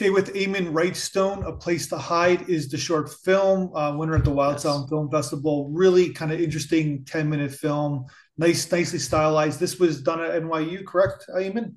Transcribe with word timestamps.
Okay, 0.00 0.08
with 0.08 0.32
Eamon 0.32 0.72
Wrightstone, 0.72 1.46
A 1.46 1.52
Place 1.52 1.86
to 1.88 1.98
Hide 1.98 2.48
is 2.48 2.70
the 2.70 2.78
short 2.78 3.10
film, 3.22 3.70
uh, 3.76 3.94
winner 3.94 4.16
at 4.16 4.24
the 4.24 4.30
Wild 4.30 4.54
Yes. 4.54 4.62
Sound 4.62 4.88
Film 4.88 5.10
Festival. 5.10 5.68
Really 5.74 6.08
kind 6.08 6.32
of 6.32 6.40
interesting 6.40 7.04
10 7.04 7.28
minute 7.28 7.52
film. 7.52 8.06
Nice, 8.38 8.72
nicely 8.72 8.98
stylized. 8.98 9.60
This 9.60 9.78
was 9.78 10.00
done 10.00 10.22
at 10.22 10.42
NYU, 10.42 10.86
correct, 10.86 11.26
Eamon? 11.28 11.74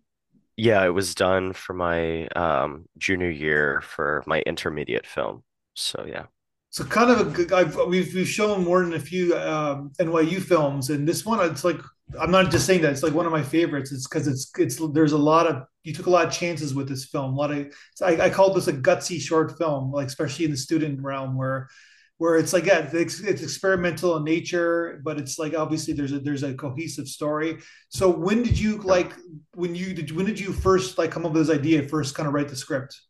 Yeah, 0.55 0.85
it 0.85 0.91
was 0.91 1.15
done 1.15 1.51
for 1.51 1.73
my 1.73 2.27
um 2.27 2.85
junior 2.97 3.29
year 3.29 3.81
for 3.81 4.23
my 4.25 4.39
intermediate 4.45 5.05
film. 5.05 5.43
So 5.73 6.05
yeah. 6.07 6.27
So 6.73 6.83
kind 6.83 7.11
of 7.11 7.19
a 7.19 7.25
good, 7.25 7.53
I've, 7.53 7.75
we've, 7.87 8.15
we've 8.15 8.27
shown 8.27 8.63
more 8.63 8.81
than 8.81 8.93
a 8.93 8.99
few 8.99 9.37
um, 9.37 9.91
NYU 9.99 10.41
films, 10.41 10.89
and 10.89 11.07
this 11.07 11.23
one, 11.23 11.39
it's 11.51 11.63
like, 11.63 11.79
I'm 12.19 12.31
not 12.31 12.49
just 12.49 12.65
saying 12.65 12.81
that, 12.81 12.93
it's 12.93 13.03
like 13.03 13.13
one 13.13 13.27
of 13.27 13.31
my 13.31 13.43
favorites. 13.43 13.91
It's 13.91 14.07
because 14.07 14.27
it's, 14.27 14.51
it's, 14.57 14.81
there's 14.91 15.11
a 15.11 15.17
lot 15.17 15.45
of, 15.45 15.65
you 15.83 15.93
took 15.93 16.07
a 16.07 16.09
lot 16.09 16.25
of 16.25 16.33
chances 16.33 16.73
with 16.73 16.89
this 16.89 17.05
film. 17.05 17.33
A 17.33 17.35
lot 17.35 17.51
of, 17.51 17.71
I, 18.01 18.21
I 18.21 18.29
call 18.31 18.55
this 18.55 18.65
a 18.65 18.73
gutsy 18.73 19.21
short 19.21 19.55
film, 19.55 19.91
like 19.91 20.07
especially 20.07 20.45
in 20.45 20.51
the 20.51 20.57
student 20.57 20.99
realm 20.99 21.37
where 21.37 21.69
where 22.17 22.37
it's 22.37 22.53
like 22.53 22.65
yeah 22.65 22.87
it's, 22.93 23.19
it's 23.19 23.41
experimental 23.41 24.15
in 24.17 24.23
nature 24.23 25.01
but 25.03 25.17
it's 25.17 25.39
like 25.39 25.55
obviously 25.55 25.93
there's 25.93 26.11
a 26.13 26.19
there's 26.19 26.43
a 26.43 26.53
cohesive 26.53 27.07
story 27.07 27.57
so 27.89 28.07
when 28.07 28.43
did 28.43 28.57
you 28.57 28.77
like 28.83 29.11
when 29.55 29.73
you 29.75 29.93
did 29.93 30.11
when 30.11 30.25
did 30.25 30.39
you 30.39 30.53
first 30.53 30.97
like 30.97 31.11
come 31.11 31.25
up 31.25 31.33
with 31.33 31.47
this 31.47 31.57
idea 31.57 31.85
first 31.87 32.15
kind 32.15 32.27
of 32.27 32.33
write 32.33 32.47
the 32.47 32.55
script 32.55 33.01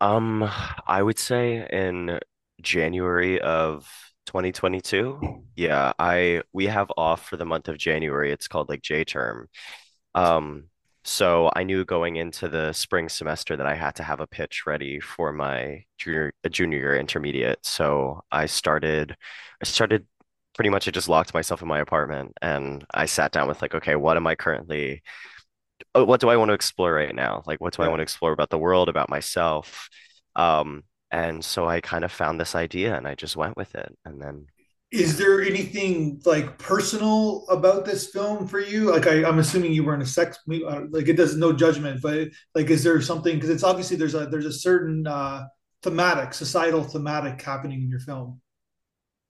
Um, 0.00 0.48
I 0.86 1.02
would 1.02 1.18
say 1.18 1.66
in 1.70 2.18
January 2.62 3.40
of 3.40 3.88
2022. 4.26 5.44
Yeah, 5.56 5.92
I 5.98 6.42
we 6.52 6.66
have 6.66 6.90
off 6.96 7.28
for 7.28 7.36
the 7.36 7.44
month 7.44 7.68
of 7.68 7.78
January. 7.78 8.32
It's 8.32 8.48
called 8.48 8.68
like 8.68 8.82
J 8.82 9.04
term. 9.04 9.48
Um, 10.14 10.68
so 11.04 11.50
I 11.54 11.64
knew 11.64 11.84
going 11.84 12.16
into 12.16 12.48
the 12.48 12.72
spring 12.72 13.08
semester 13.10 13.56
that 13.56 13.66
I 13.66 13.74
had 13.74 13.96
to 13.96 14.02
have 14.02 14.20
a 14.20 14.26
pitch 14.26 14.64
ready 14.66 15.00
for 15.00 15.32
my 15.32 15.84
junior 15.98 16.32
junior 16.50 16.78
year 16.78 16.96
intermediate. 16.98 17.64
So 17.66 18.22
I 18.32 18.46
started 18.46 19.16
I 19.62 19.64
started 19.66 20.06
pretty 20.54 20.70
much 20.70 20.88
I 20.88 20.92
just 20.92 21.08
locked 21.08 21.34
myself 21.34 21.62
in 21.62 21.68
my 21.68 21.80
apartment 21.80 22.32
and 22.40 22.84
I 22.94 23.06
sat 23.06 23.32
down 23.32 23.48
with 23.48 23.60
like, 23.60 23.74
okay, 23.74 23.96
what 23.96 24.16
am 24.16 24.26
I 24.26 24.34
currently 24.36 25.02
uh, 25.96 26.04
what 26.04 26.20
do 26.20 26.28
I 26.28 26.36
want 26.36 26.50
to 26.50 26.54
explore 26.54 26.94
right 26.94 27.14
now? 27.14 27.42
Like 27.46 27.60
what 27.60 27.74
do 27.74 27.82
I 27.82 27.88
want 27.88 27.98
to 27.98 28.04
explore 28.04 28.32
about 28.32 28.50
the 28.50 28.58
world, 28.58 28.88
about 28.88 29.10
myself? 29.10 29.88
Um, 30.36 30.84
and 31.14 31.44
so 31.44 31.68
I 31.68 31.80
kind 31.80 32.04
of 32.04 32.10
found 32.10 32.40
this 32.40 32.56
idea 32.56 32.96
and 32.96 33.06
I 33.06 33.14
just 33.14 33.36
went 33.36 33.56
with 33.56 33.76
it. 33.76 33.96
And 34.04 34.20
then 34.20 34.46
is 34.90 35.16
there 35.16 35.40
anything 35.40 36.20
like 36.24 36.58
personal 36.58 37.46
about 37.48 37.84
this 37.84 38.08
film 38.10 38.46
for 38.46 38.60
you 38.60 38.92
like 38.92 39.08
I, 39.08 39.24
i'm 39.24 39.40
assuming 39.40 39.72
you 39.72 39.82
were 39.82 39.94
in 39.94 40.02
a 40.02 40.06
sex 40.06 40.38
like 40.46 41.08
it 41.08 41.16
does 41.16 41.36
no 41.36 41.52
judgment 41.52 42.00
but 42.00 42.28
like 42.54 42.70
is 42.70 42.84
there 42.84 43.00
something 43.00 43.34
because 43.34 43.50
it's 43.50 43.64
obviously 43.64 43.96
there's 43.96 44.14
a 44.14 44.26
there's 44.26 44.46
a 44.46 44.52
certain 44.52 45.04
uh 45.06 45.46
thematic 45.82 46.32
societal 46.32 46.84
thematic 46.84 47.42
happening 47.42 47.82
in 47.82 47.88
your 47.88 47.98
film 47.98 48.40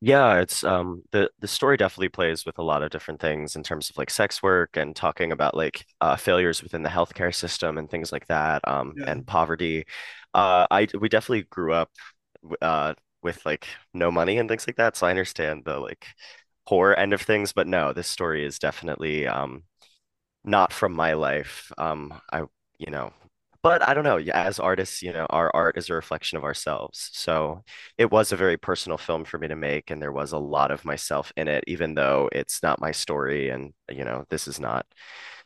Yeah, 0.06 0.40
it's 0.40 0.62
um 0.64 1.02
the 1.12 1.30
the 1.38 1.48
story 1.48 1.76
definitely 1.78 2.10
plays 2.10 2.44
with 2.44 2.58
a 2.58 2.62
lot 2.62 2.82
of 2.82 2.90
different 2.90 3.20
things 3.20 3.56
in 3.56 3.62
terms 3.62 3.88
of 3.88 3.96
like 3.96 4.10
sex 4.10 4.42
work 4.42 4.76
and 4.76 4.94
talking 4.94 5.32
about 5.32 5.56
like 5.56 5.86
uh, 6.00 6.16
failures 6.16 6.62
within 6.62 6.82
the 6.82 6.90
healthcare 6.90 7.34
system 7.34 7.78
and 7.78 7.88
things 7.90 8.12
like 8.12 8.26
that 8.26 8.66
um 8.68 8.94
yeah 8.96 9.04
and 9.10 9.26
poverty. 9.26 9.84
Uh 10.34 10.66
I 10.70 10.88
we 11.00 11.08
definitely 11.08 11.44
grew 11.44 11.72
up 11.72 11.90
uh 12.60 12.94
with 13.22 13.44
like 13.46 13.66
no 13.94 14.10
money 14.10 14.36
and 14.38 14.48
things 14.48 14.66
like 14.66 14.76
that, 14.76 14.96
so 14.96 15.06
I 15.06 15.10
understand 15.10 15.64
the 15.64 15.78
like 15.78 16.06
poor 16.66 16.94
end 16.98 17.12
of 17.14 17.22
things, 17.22 17.52
but 17.54 17.66
no, 17.68 17.92
this 17.94 18.08
story 18.08 18.44
is 18.44 18.58
definitely 18.58 19.26
um 19.28 19.64
not 20.44 20.72
from 20.72 20.92
my 20.94 21.14
life. 21.14 21.72
Um, 21.78 22.20
I, 22.32 22.44
you 22.78 22.90
know, 22.90 23.12
but 23.64 23.88
I 23.88 23.94
don't 23.94 24.04
know. 24.04 24.18
As 24.18 24.60
artists, 24.60 25.02
you 25.02 25.12
know, 25.12 25.26
our 25.30 25.50
art 25.54 25.78
is 25.78 25.90
a 25.90 25.94
reflection 25.94 26.38
of 26.38 26.44
ourselves. 26.44 27.10
So 27.14 27.64
it 27.98 28.12
was 28.12 28.30
a 28.30 28.36
very 28.36 28.58
personal 28.58 28.98
film 28.98 29.24
for 29.24 29.38
me 29.38 29.48
to 29.48 29.56
make, 29.56 29.90
and 29.90 30.02
there 30.02 30.12
was 30.12 30.32
a 30.32 30.38
lot 30.38 30.70
of 30.70 30.84
myself 30.84 31.32
in 31.36 31.48
it, 31.48 31.64
even 31.66 31.94
though 31.94 32.28
it's 32.32 32.62
not 32.62 32.80
my 32.80 32.92
story. 32.92 33.48
And, 33.48 33.72
you 33.90 34.04
know, 34.04 34.26
this 34.30 34.46
is 34.48 34.60
not, 34.60 34.86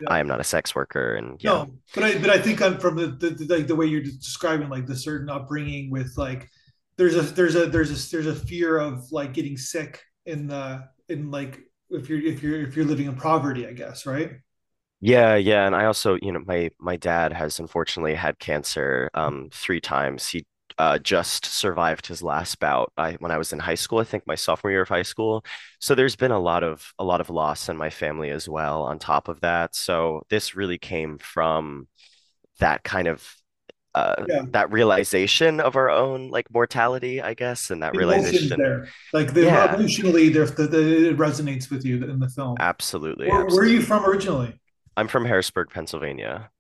yeah 0.00 0.08
I 0.08 0.18
am 0.18 0.26
not 0.26 0.40
a 0.40 0.44
sex 0.44 0.74
worker. 0.74 1.14
And 1.14 1.42
yeah, 1.42 1.64
No, 1.64 1.74
but 1.94 2.04
I 2.04 2.18
but 2.18 2.30
I 2.30 2.38
think 2.38 2.60
I'm 2.62 2.78
from 2.78 2.96
the, 2.96 3.06
the, 3.08 3.30
the 3.30 3.56
like 3.56 3.66
the 3.68 3.76
way 3.76 3.86
you're 3.86 4.02
describing 4.02 4.68
like 4.68 4.86
the 4.86 4.96
certain 4.96 5.30
upbringing 5.30 5.90
with 5.90 6.16
like 6.16 6.48
there's 6.96 7.16
a 7.16 7.22
there's 7.22 7.54
a 7.54 7.66
there's 7.66 7.90
a 7.90 8.10
there's 8.10 8.26
a 8.26 8.34
fear 8.34 8.78
of 8.78 9.10
like 9.12 9.32
getting 9.32 9.56
sick 9.56 10.02
in 10.26 10.48
the 10.48 10.88
in 11.08 11.30
like 11.30 11.60
if 11.90 12.08
you're 12.08 12.20
if 12.20 12.42
you're 12.42 12.60
if 12.60 12.76
you're 12.76 12.84
living 12.84 13.06
in 13.06 13.16
poverty, 13.16 13.66
I 13.66 13.72
guess, 13.72 14.06
right? 14.06 14.32
Yeah, 15.00 15.36
yeah. 15.36 15.66
And 15.66 15.76
I 15.76 15.84
also, 15.84 16.19
you 16.22 16.32
know, 16.32 16.41
my 16.47 16.70
my 16.78 16.97
dad 16.97 17.32
has 17.32 17.60
unfortunately 17.60 18.14
had 18.14 18.38
cancer 18.38 19.10
um 19.14 19.48
three 19.53 19.81
times. 19.81 20.26
He 20.28 20.47
uh, 20.78 20.98
just 20.98 21.44
survived 21.44 22.06
his 22.06 22.22
last 22.22 22.60
bout 22.60 22.92
I, 22.97 23.14
when 23.14 23.32
I 23.32 23.38
was 23.38 23.53
in 23.53 23.58
high 23.58 23.75
school, 23.75 23.98
I 23.98 24.04
think 24.04 24.25
my 24.28 24.37
sophomore 24.37 24.70
year 24.70 24.82
of 24.82 24.88
high 24.88 25.03
school. 25.03 25.44
So 25.81 25.94
there's 25.97 26.14
been 26.16 26.31
a 26.31 26.38
lot 26.38 26.62
of 26.62 26.92
a 26.98 27.04
lot 27.04 27.20
of 27.20 27.31
loss 27.31 27.69
in 27.69 27.76
my 27.76 27.91
family 27.91 28.31
as 28.31 28.48
well 28.48 28.82
on 28.84 28.98
top 28.98 29.28
of 29.28 29.41
that. 29.41 29.75
So 29.75 30.22
this 30.31 30.54
really 30.56 30.78
came 30.78 31.19
from 31.19 31.88
that 32.60 32.84
kind 32.84 33.08
of 33.08 33.26
uh 33.94 34.26
Yeah, 34.26 34.42
that 34.53 34.72
realization 34.72 35.60
of 35.60 35.76
our 35.76 35.91
own 35.91 36.31
like 36.31 36.53
mortality, 36.53 37.22
I 37.22 37.34
guess, 37.34 37.70
and 37.70 37.82
that 37.84 37.94
the 37.94 37.97
realization. 37.97 38.56
there, 38.56 38.94
like 39.12 39.34
the 39.34 39.42
Yeah, 39.42 39.76
emotionally, 39.76 40.28
there 40.28 40.47
the, 40.47 40.66
the, 40.66 41.08
it 41.10 41.16
resonates 41.19 41.70
with 41.70 41.84
you 41.84 42.04
in 42.04 42.19
the 42.19 42.28
film. 42.28 42.69
absolutely, 42.70 43.31
Where, 43.31 43.47
where 43.47 43.64
are 43.64 43.69
you 43.69 43.81
absolutely. 43.81 43.82
from 43.82 44.04
originally? 44.06 44.60
I'm 44.98 45.09
from 45.09 45.25
Harrisburg, 45.25 45.70
Pennsylvania. 45.70 46.50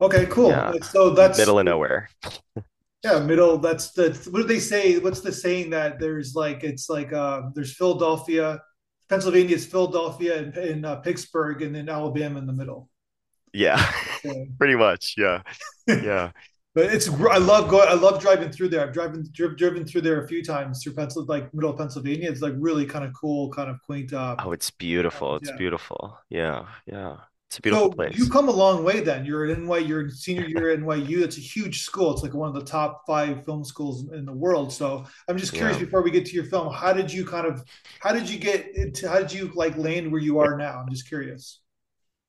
Okay, 0.00 0.26
cool. 0.26 0.50
Yeah, 0.50 0.72
So 0.82 1.10
that's 1.10 1.38
middle 1.38 1.58
of 1.58 1.64
nowhere. 1.64 2.08
yeah, 3.04 3.20
middle. 3.20 3.58
That's 3.58 3.92
the 3.92 4.10
what 4.30 4.42
do 4.42 4.48
they 4.48 4.58
say? 4.58 4.98
What's 4.98 5.20
the 5.20 5.32
saying 5.32 5.70
that 5.70 6.00
there's 6.00 6.34
like 6.34 6.64
it's 6.64 6.90
like 6.90 7.12
uh, 7.12 7.42
there's 7.54 7.74
Philadelphia, 7.76 8.60
Pennsylvania 9.08 9.56
is 9.56 9.66
Philadelphia 9.66 10.38
and, 10.38 10.56
and 10.56 10.86
uh, 10.86 10.96
Pittsburgh, 10.96 11.62
and 11.62 11.74
then 11.74 11.88
Alabama 11.88 12.38
in 12.38 12.46
the 12.46 12.52
middle. 12.52 12.90
Yeah, 13.52 13.80
Yeah. 14.24 14.44
pretty 14.58 14.74
much. 14.76 15.14
Yeah, 15.16 15.42
yeah. 15.86 16.32
but 16.74 16.92
it's 16.92 17.08
I 17.08 17.38
love 17.38 17.68
going. 17.68 17.88
I 17.88 17.94
love 17.94 18.20
driving 18.20 18.50
through 18.52 18.68
there. 18.68 18.82
I've 18.82 18.92
driven 18.92 19.24
driven, 19.32 19.56
driven 19.56 19.84
through 19.84 20.02
there 20.02 20.22
a 20.22 20.28
few 20.28 20.44
times 20.44 20.82
through 20.82 20.94
Pencil, 20.94 21.24
like 21.26 21.52
middle 21.54 21.70
of 21.70 21.78
Pennsylvania. 21.78 22.30
It's 22.30 22.42
like 22.42 22.54
really 22.58 22.86
kind 22.86 23.04
of 23.04 23.12
cool, 23.14 23.50
kind 23.50 23.70
of 23.70 23.80
quaint. 23.82 24.12
Uh, 24.12 24.36
Oh, 24.38 24.52
it's 24.52 24.70
beautiful. 24.70 25.36
It's 25.36 25.48
yeah. 25.48 25.56
beautiful. 25.56 26.18
Yeah, 26.28 26.66
yeah. 26.86 27.16
It's 27.48 27.58
a 27.58 27.62
beautiful 27.62 27.90
So 27.90 28.02
you 28.08 28.28
place. 28.28 28.30
come 28.30 28.48
a 28.48 28.52
long 28.52 28.82
way 28.82 29.00
then. 29.00 29.26
You're 29.26 29.44
at 29.46 29.50
NY, 29.58 29.78
you're 29.78 30.00
in 30.00 30.10
senior 30.10 30.46
year 30.46 30.70
at 30.70 30.78
NYU. 30.78 31.22
It's 31.22 31.36
a 31.36 31.40
huge 31.40 31.82
school. 31.82 32.12
It's 32.14 32.22
like 32.22 32.32
one 32.34 32.48
of 32.48 32.54
the 32.54 32.64
top 32.64 33.02
five 33.06 33.44
film 33.44 33.62
schools 33.64 34.10
in 34.12 34.24
the 34.24 34.32
world. 34.32 34.72
So 34.72 35.04
I'm 35.28 35.36
just 35.36 35.54
curious 35.54 35.76
Yeah. 35.76 35.78
before 35.78 36.02
we 36.02 36.10
get 36.10 36.24
to 36.26 36.32
your 36.32 36.44
film, 36.44 36.72
how 36.72 36.92
did 36.94 37.12
you 37.12 37.26
kind 37.26 37.46
of 37.46 37.62
how 38.00 38.12
did 38.12 38.28
you 38.30 38.38
get 38.38 38.74
into 38.74 39.08
how 39.08 39.18
did 39.18 39.32
you 39.32 39.52
like 39.54 39.76
land 39.76 40.10
where 40.10 40.20
you 40.20 40.38
are 40.38 40.56
now? 40.56 40.78
I'm 40.80 40.88
just 40.90 41.08
curious. 41.08 41.60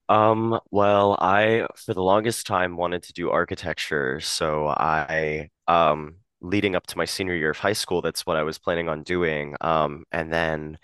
Um, 0.09 0.59
well, 0.72 1.18
I 1.22 1.68
for 1.75 1.94
the 1.94 2.02
longest 2.03 2.47
time 2.47 2.78
wanted 2.78 3.03
to 3.03 3.13
do 3.13 3.29
architecture, 3.29 4.19
so 4.19 4.68
I 4.68 5.50
um 5.68 6.16
leading 6.41 6.75
up 6.75 6.88
to 6.88 6.97
my 6.97 7.06
senior 7.06 7.35
year 7.35 7.52
of 7.52 7.58
high 7.59 7.74
school, 7.74 8.02
that's 8.02 8.25
what 8.25 8.38
I 8.38 8.44
was 8.44 8.58
planning 8.58 8.90
on 8.90 9.03
doing. 9.03 9.56
Um, 9.62 10.06
and 10.12 10.31
then 10.34 10.78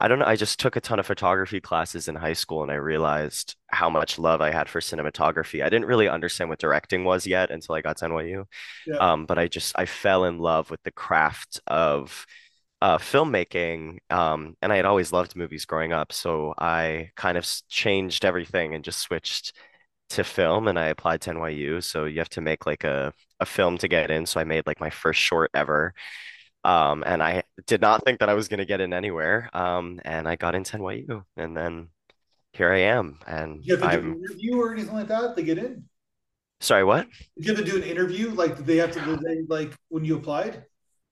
I 0.00 0.08
don't 0.08 0.18
know, 0.18 0.26
I 0.26 0.36
just 0.36 0.58
took 0.58 0.76
a 0.76 0.80
ton 0.80 0.98
of 0.98 1.06
photography 1.06 1.60
classes 1.60 2.08
in 2.08 2.16
high 2.16 2.32
school 2.32 2.62
and 2.62 2.70
I 2.70 2.74
realized 2.74 3.54
how 3.68 3.88
much 3.88 4.18
love 4.18 4.40
I 4.40 4.50
had 4.50 4.68
for 4.68 4.80
cinematography. 4.80 5.62
I 5.64 5.68
didn't 5.70 5.86
really 5.86 6.08
understand 6.08 6.50
what 6.50 6.58
directing 6.58 7.04
was 7.04 7.26
yet 7.26 7.50
until 7.50 7.74
I 7.76 7.80
got 7.80 7.98
to 7.98 8.06
NYU. 8.06 8.44
Yeah. 8.86 8.96
Um, 8.96 9.24
but 9.26 9.38
I 9.38 9.46
just 9.48 9.78
I 9.78 9.86
fell 9.86 10.24
in 10.24 10.38
love 10.38 10.70
with 10.70 10.82
the 10.82 10.90
craft 10.90 11.60
of 11.66 12.26
uh, 12.82 12.98
filmmaking. 12.98 13.98
Um, 14.10 14.56
and 14.60 14.72
I 14.72 14.76
had 14.76 14.84
always 14.84 15.12
loved 15.12 15.36
movies 15.36 15.64
growing 15.64 15.92
up, 15.92 16.12
so 16.12 16.54
I 16.58 17.10
kind 17.16 17.38
of 17.38 17.48
changed 17.68 18.24
everything 18.26 18.74
and 18.74 18.84
just 18.84 19.00
switched 19.00 19.56
to 20.10 20.24
film. 20.24 20.68
And 20.68 20.78
I 20.78 20.86
applied 20.88 21.22
to 21.22 21.30
NYU, 21.30 21.80
so 21.80 22.04
you 22.04 22.18
have 22.18 22.28
to 22.30 22.40
make 22.42 22.66
like 22.66 22.84
a 22.84 23.14
a 23.40 23.46
film 23.46 23.78
to 23.78 23.88
get 23.88 24.10
in. 24.10 24.26
So 24.26 24.40
I 24.40 24.44
made 24.44 24.66
like 24.66 24.80
my 24.80 24.90
first 24.90 25.20
short 25.20 25.50
ever. 25.54 25.94
Um, 26.64 27.04
and 27.06 27.22
I 27.22 27.42
did 27.66 27.80
not 27.80 28.04
think 28.04 28.20
that 28.20 28.28
I 28.28 28.34
was 28.34 28.48
going 28.48 28.58
to 28.58 28.64
get 28.64 28.80
in 28.80 28.92
anywhere. 28.92 29.50
Um, 29.52 30.00
and 30.04 30.28
I 30.28 30.36
got 30.36 30.54
into 30.54 30.78
NYU, 30.78 31.24
and 31.36 31.56
then 31.56 31.88
here 32.52 32.72
I 32.72 32.80
am. 32.80 33.18
And 33.26 33.64
you 33.64 33.76
have 33.76 33.90
to 33.90 34.00
do 34.00 34.12
an 34.12 34.24
interview 34.24 34.56
or 34.56 34.72
anything 34.72 34.94
like 34.94 35.08
that 35.08 35.36
to 35.36 35.42
get 35.42 35.58
in? 35.58 35.84
sorry, 36.64 36.84
what? 36.84 37.06
Did 37.36 37.46
you 37.46 37.54
have 37.54 37.64
to 37.64 37.70
do 37.70 37.76
an 37.76 37.82
interview? 37.82 38.30
Like 38.30 38.56
did 38.56 38.66
they 38.66 38.76
have 38.78 38.92
to 38.92 39.00
did 39.00 39.20
they 39.20 39.42
like 39.48 39.76
when 39.88 40.04
you 40.04 40.16
applied? 40.16 40.64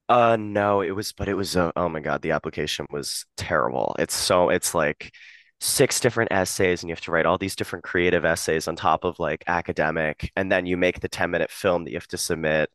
Uh, 0.08 0.36
no, 0.36 0.82
it 0.82 0.90
was, 0.90 1.12
but 1.12 1.28
it 1.28 1.34
was, 1.34 1.56
uh, 1.56 1.70
oh 1.76 1.88
my 1.88 2.00
God, 2.00 2.20
the 2.20 2.32
application 2.32 2.86
was 2.90 3.24
terrible. 3.36 3.96
It's 3.98 4.14
so, 4.14 4.50
it's 4.50 4.74
like 4.74 5.14
six 5.60 6.00
different 6.00 6.32
essays, 6.32 6.82
and 6.82 6.90
you 6.90 6.92
have 6.92 7.00
to 7.02 7.12
write 7.12 7.24
all 7.24 7.38
these 7.38 7.56
different 7.56 7.84
creative 7.84 8.24
essays 8.24 8.68
on 8.68 8.76
top 8.76 9.04
of 9.04 9.18
like 9.18 9.44
academic, 9.46 10.30
and 10.36 10.52
then 10.52 10.66
you 10.66 10.76
make 10.76 11.00
the 11.00 11.08
10 11.08 11.30
minute 11.30 11.50
film 11.50 11.84
that 11.84 11.92
you 11.92 11.96
have 11.96 12.08
to 12.08 12.18
submit. 12.18 12.68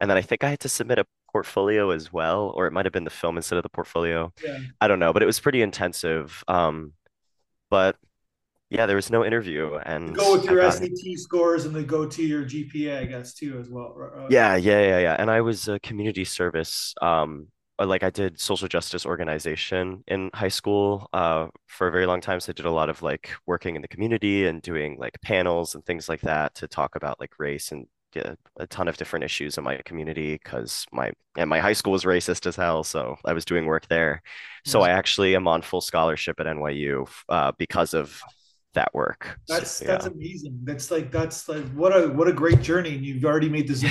And 0.00 0.10
then 0.10 0.18
I 0.18 0.22
think 0.22 0.44
I 0.44 0.50
had 0.50 0.60
to 0.60 0.68
submit 0.68 0.98
a 0.98 1.06
portfolio 1.32 1.90
as 1.90 2.12
well, 2.12 2.52
or 2.56 2.66
it 2.66 2.72
might 2.72 2.86
have 2.86 2.92
been 2.92 3.04
the 3.04 3.10
film 3.10 3.36
instead 3.36 3.56
of 3.56 3.62
the 3.62 3.68
portfolio. 3.68 4.32
Yeah. 4.44 4.58
I 4.80 4.88
don't 4.88 4.98
know, 4.98 5.12
but 5.12 5.22
it 5.22 5.26
was 5.26 5.40
pretty 5.40 5.62
intensive. 5.62 6.42
Um, 6.48 6.92
but 7.70 7.96
Yeah, 8.70 8.86
there 8.86 8.96
was 8.96 9.10
no 9.10 9.24
interview, 9.24 9.76
and 9.84 10.16
go 10.16 10.32
with 10.36 10.44
your 10.46 10.60
got. 10.60 10.74
SAT 10.74 11.16
scores 11.16 11.64
and 11.66 11.74
they 11.74 11.84
go 11.84 12.06
to 12.06 12.22
your 12.22 12.44
GPA, 12.44 13.00
I 13.00 13.04
guess, 13.06 13.34
too, 13.34 13.58
as 13.58 13.68
well. 13.68 13.94
Uh, 14.00 14.26
Yeah, 14.28 14.56
yeah, 14.56 14.80
yeah, 14.80 14.98
yeah. 14.98 15.16
And 15.18 15.30
I 15.30 15.40
was 15.40 15.68
a 15.68 15.78
community 15.80 16.24
service. 16.24 16.94
Um, 17.02 17.48
uh, 17.78 17.86
like 17.86 18.02
I 18.02 18.10
did 18.10 18.38
social 18.40 18.68
justice 18.68 19.04
organization 19.06 20.04
in 20.06 20.30
high 20.34 20.48
school 20.48 21.08
uh, 21.12 21.48
for 21.66 21.88
a 21.88 21.90
very 21.92 22.06
long 22.06 22.20
time. 22.20 22.40
So 22.40 22.50
I 22.52 22.54
did 22.54 22.66
a 22.66 22.70
lot 22.70 22.88
of 22.90 23.02
like 23.02 23.30
working 23.46 23.76
in 23.76 23.82
the 23.82 23.88
community 23.88 24.46
and 24.46 24.62
doing 24.62 24.96
like 24.98 25.18
panels 25.22 25.74
and 25.74 25.84
things 25.84 26.08
like 26.08 26.20
that 26.22 26.54
to 26.56 26.68
talk 26.68 26.96
about 26.96 27.20
like 27.20 27.38
race 27.38 27.72
and 27.72 27.86
yeah, 28.14 28.34
a 28.56 28.66
ton 28.66 28.88
of 28.88 28.96
different 28.96 29.24
issues 29.24 29.58
in 29.58 29.64
my 29.64 29.76
community 29.84 30.34
because 30.34 30.86
my 30.92 31.12
and 31.36 31.48
my 31.48 31.60
high 31.60 31.72
school 31.72 31.92
was 31.92 32.04
racist 32.04 32.46
as 32.46 32.56
hell. 32.56 32.84
So 32.84 33.16
I 33.24 33.32
was 33.32 33.44
doing 33.44 33.66
work 33.66 33.86
there. 33.88 34.22
So 34.64 34.80
yeah. 34.80 34.86
I 34.86 34.90
actually 34.90 35.34
am 35.34 35.48
on 35.48 35.62
full 35.62 35.80
scholarship 35.80 36.38
at 36.40 36.46
NYU 36.46 37.08
uh, 37.28 37.52
because 37.58 37.94
of 37.94 38.20
that 38.74 38.92
work. 38.94 39.38
So, 39.46 39.54
That's 39.54 39.78
that's 39.80 40.06
yeah. 40.06 40.12
amazing. 40.12 40.58
That's 40.64 40.90
like 40.90 41.10
that's 41.10 41.48
like 41.48 41.64
what 41.72 41.96
a 41.96 42.08
what 42.08 42.28
a 42.28 42.32
great 42.32 42.62
journey, 42.62 42.94
and 42.94 43.04
you've 43.04 43.24
already 43.24 43.48
made 43.48 43.68
this 43.72 43.84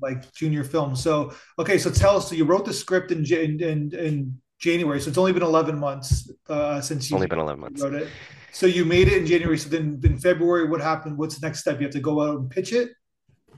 like 0.00 0.32
junior 0.32 0.64
film. 0.64 0.96
So 0.96 1.32
okay, 1.58 1.78
so 1.78 1.90
tell 1.90 2.16
us. 2.16 2.28
So 2.28 2.34
you 2.34 2.44
wrote 2.44 2.64
the 2.64 2.72
script 2.72 3.10
in 3.10 3.24
in 3.24 3.62
in, 3.62 3.94
in 3.94 4.40
January, 4.58 5.00
so 5.00 5.08
it's 5.08 5.18
only 5.18 5.32
been 5.32 5.42
eleven 5.42 5.78
months 5.78 6.30
uh, 6.48 6.80
since 6.80 7.10
you 7.10 7.16
only 7.16 7.26
been 7.26 7.38
11 7.38 7.60
months. 7.60 7.82
wrote 7.82 7.94
it. 7.94 8.08
So 8.54 8.66
you 8.66 8.84
made 8.84 9.08
it 9.08 9.16
in 9.16 9.26
January. 9.26 9.56
So 9.56 9.70
then 9.70 9.98
in 10.04 10.18
February, 10.18 10.68
what 10.68 10.80
happened? 10.80 11.16
What's 11.16 11.38
the 11.38 11.46
next 11.46 11.60
step? 11.60 11.80
You 11.80 11.86
have 11.86 11.94
to 11.94 12.00
go 12.00 12.20
out 12.20 12.38
and 12.38 12.50
pitch 12.50 12.72
it 12.72 12.90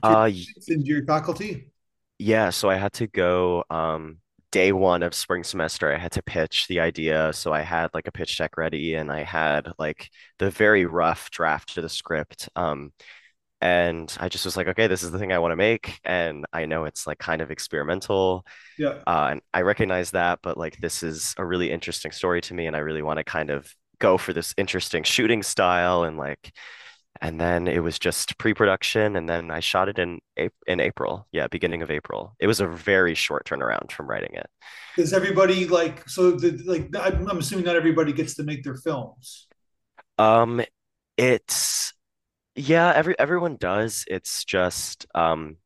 Uh, 0.03 0.29
to 0.67 0.79
your 0.83 1.05
faculty. 1.05 1.71
Yeah, 2.17 2.49
so 2.49 2.69
I 2.69 2.75
had 2.75 2.93
to 2.93 3.07
go 3.07 3.63
um 3.69 4.19
day 4.51 4.71
one 4.71 5.03
of 5.03 5.13
spring 5.13 5.43
semester. 5.43 5.91
I 5.93 5.97
had 5.97 6.13
to 6.13 6.23
pitch 6.23 6.67
the 6.67 6.79
idea. 6.79 7.33
So 7.33 7.51
I 7.53 7.61
had 7.61 7.89
like 7.93 8.07
a 8.07 8.11
pitch 8.11 8.37
deck 8.37 8.57
ready 8.57 8.95
and 8.95 9.11
I 9.11 9.23
had 9.23 9.69
like 9.77 10.09
the 10.39 10.49
very 10.49 10.85
rough 10.85 11.29
draft 11.31 11.73
to 11.75 11.81
the 11.81 11.89
script. 11.89 12.49
Um 12.55 12.93
and 13.61 14.15
I 14.19 14.29
just 14.29 14.45
was 14.45 14.57
like, 14.57 14.67
okay, 14.69 14.87
this 14.87 15.03
is 15.03 15.11
the 15.11 15.19
thing 15.19 15.33
I 15.33 15.39
want 15.39 15.53
to 15.53 15.57
make. 15.57 15.99
And 16.05 16.45
I 16.53 16.65
know 16.67 16.85
it's 16.85 17.07
like 17.07 17.19
kind 17.19 17.41
of 17.41 17.51
experimental. 17.51 18.45
Yeah, 18.77 19.03
Uh 19.07 19.29
and 19.33 19.41
I 19.53 19.61
recognize 19.63 20.11
that, 20.11 20.39
but 20.43 20.57
like 20.57 20.77
this 20.79 21.03
is 21.03 21.35
a 21.37 21.45
really 21.45 21.71
interesting 21.71 22.11
story 22.11 22.41
to 22.43 22.53
me 22.55 22.67
and 22.67 22.75
I 22.75 22.79
really 22.79 23.03
want 23.03 23.19
to 23.19 23.25
kind 23.25 23.49
of 23.51 23.71
go 23.99 24.17
for 24.17 24.33
this 24.33 24.53
interesting 24.57 25.03
shooting 25.03 25.43
style 25.43 26.03
and 26.03 26.17
like 26.17 26.53
and 27.21 27.39
then 27.39 27.67
it 27.67 27.79
was 27.79 27.97
just 27.99 28.37
pre-production, 28.37 29.15
and 29.15 29.27
then 29.27 29.51
I 29.51 29.59
shot 29.59 29.89
it 29.89 29.99
in 29.99 30.19
in 30.67 30.79
April. 30.79 31.27
Yeah, 31.31 31.47
beginning 31.47 31.81
of 31.81 31.91
April. 31.91 32.35
It 32.39 32.47
was 32.47 32.59
a 32.59 32.67
very 32.67 33.15
short 33.15 33.45
turnaround 33.45 33.91
from 33.91 34.07
writing 34.07 34.35
it. 34.35 34.49
does 34.97 35.13
everybody 35.13 35.67
like 35.67 36.07
so? 36.09 36.31
The, 36.31 36.61
like 36.65 36.89
I'm, 36.99 37.27
I'm 37.29 37.37
assuming 37.37 37.65
not 37.65 37.75
everybody 37.75 38.13
gets 38.13 38.35
to 38.35 38.43
make 38.43 38.63
their 38.63 38.75
films. 38.75 39.47
Um, 40.17 40.61
it's 41.17 41.93
yeah, 42.55 42.91
every 42.95 43.17
everyone 43.19 43.57
does. 43.57 44.05
It's 44.07 44.45
just 44.45 45.05
um, 45.13 45.57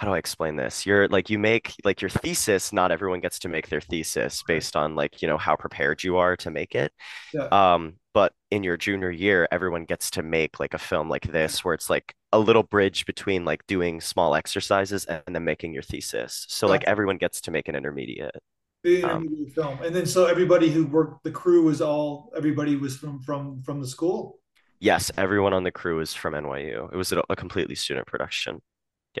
how 0.00 0.06
do 0.06 0.14
I 0.14 0.18
explain 0.18 0.56
this? 0.56 0.86
You're 0.86 1.08
like 1.08 1.28
you 1.28 1.38
make 1.38 1.74
like 1.84 2.00
your 2.00 2.08
thesis, 2.08 2.72
not 2.72 2.90
everyone 2.90 3.20
gets 3.20 3.38
to 3.40 3.50
make 3.50 3.68
their 3.68 3.82
thesis 3.82 4.42
based 4.42 4.74
on 4.74 4.94
like, 4.94 5.20
you 5.20 5.28
know, 5.28 5.36
how 5.36 5.56
prepared 5.56 6.02
you 6.02 6.16
are 6.16 6.36
to 6.38 6.50
make 6.50 6.74
it. 6.74 6.90
Yeah. 7.34 7.48
Um, 7.52 7.96
but 8.14 8.32
in 8.50 8.62
your 8.62 8.78
junior 8.78 9.10
year, 9.10 9.46
everyone 9.52 9.84
gets 9.84 10.10
to 10.12 10.22
make 10.22 10.58
like 10.58 10.72
a 10.72 10.78
film 10.78 11.10
like 11.10 11.30
this, 11.30 11.62
where 11.62 11.74
it's 11.74 11.90
like 11.90 12.14
a 12.32 12.38
little 12.38 12.62
bridge 12.62 13.04
between 13.04 13.44
like 13.44 13.66
doing 13.66 14.00
small 14.00 14.34
exercises 14.34 15.04
and 15.04 15.22
then 15.26 15.44
making 15.44 15.74
your 15.74 15.82
thesis. 15.82 16.46
So 16.48 16.66
like 16.66 16.84
everyone 16.84 17.18
gets 17.18 17.42
to 17.42 17.50
make 17.50 17.68
an 17.68 17.74
intermediate. 17.74 18.36
the 18.82 19.04
Um, 19.04 19.24
intermediate 19.24 19.54
film, 19.54 19.82
and 19.82 19.94
then 19.94 20.06
so 20.06 20.24
everybody 20.24 20.70
who 20.70 20.86
worked, 20.86 21.24
the 21.24 21.30
crew 21.30 21.64
was 21.64 21.82
all 21.82 22.32
everybody 22.34 22.74
was 22.74 22.96
from 22.96 23.20
from 23.20 23.62
from 23.62 23.82
the 23.82 23.86
school, 23.86 24.40
yes, 24.80 25.10
everyone 25.16 25.52
on 25.52 25.62
the 25.64 25.70
crew 25.70 26.00
is 26.00 26.14
from 26.14 26.34
NYU. 26.34 26.92
It 26.92 26.96
was 26.96 27.12
a, 27.12 27.22
a 27.28 27.36
completely 27.36 27.74
student 27.74 28.06
production. 28.06 28.62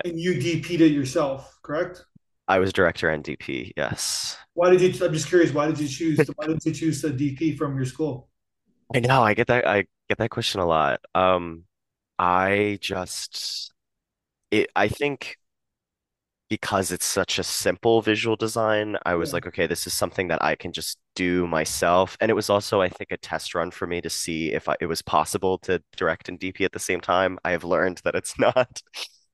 Yeah, 0.04 0.10
and 0.10 0.18
you 0.20 0.40
DP'd 0.40 0.80
it 0.80 0.92
yourself, 0.92 1.58
correct? 1.62 2.04
I 2.48 2.58
was 2.58 2.72
director 2.74 3.08
and 3.08 3.24
DP. 3.24 3.72
Yes, 3.78 4.36
Why 4.54 4.70
did 4.70 4.80
you? 4.80 5.04
I'm 5.06 5.12
just 5.12 5.28
curious. 5.28 5.52
Why 5.52 5.66
did 5.66 5.78
you 5.78 5.88
choose? 5.88 6.30
Why 6.36 6.46
did 6.46 6.64
you 6.64 6.72
choose 6.72 7.02
the 7.02 7.10
DP 7.10 7.56
from 7.56 7.76
your 7.76 7.86
school? 7.86 8.28
I 8.94 9.00
know. 9.00 9.22
I 9.22 9.34
get 9.34 9.46
that. 9.48 9.66
I 9.66 9.86
get 10.08 10.18
that 10.18 10.30
question 10.30 10.60
a 10.60 10.66
lot. 10.66 11.00
Um, 11.14 11.64
I 12.18 12.78
just 12.82 13.72
it. 14.50 14.70
I 14.76 14.88
think. 14.88 15.38
because 16.48 16.90
it's 16.90 17.06
such 17.06 17.38
a 17.38 17.44
simple 17.44 18.02
visual 18.02 18.34
design, 18.36 18.96
I 19.06 19.14
was 19.14 19.32
Yeah, 19.32 19.32
like, 19.32 19.46
okay, 19.46 19.66
this 19.68 19.86
is 19.86 19.94
something 19.94 20.26
that 20.28 20.42
I 20.42 20.56
can 20.56 20.72
just 20.72 20.98
do 21.14 21.46
myself. 21.46 22.16
And 22.20 22.28
it 22.30 22.34
was 22.34 22.50
also, 22.50 22.80
I 22.80 22.88
think, 22.88 23.12
a 23.12 23.16
test 23.16 23.54
run 23.54 23.70
for 23.70 23.86
me 23.86 24.00
to 24.00 24.10
see 24.10 24.52
if 24.52 24.68
I, 24.68 24.74
it 24.80 24.86
was 24.86 25.00
possible 25.00 25.58
to 25.58 25.80
direct 25.96 26.28
and 26.28 26.38
DP 26.40 26.64
at 26.64 26.72
the 26.72 26.80
same 26.80 27.00
time. 27.00 27.38
I 27.44 27.52
have 27.52 27.62
learned 27.64 28.00
that 28.04 28.16
it's 28.16 28.36
not. 28.38 28.82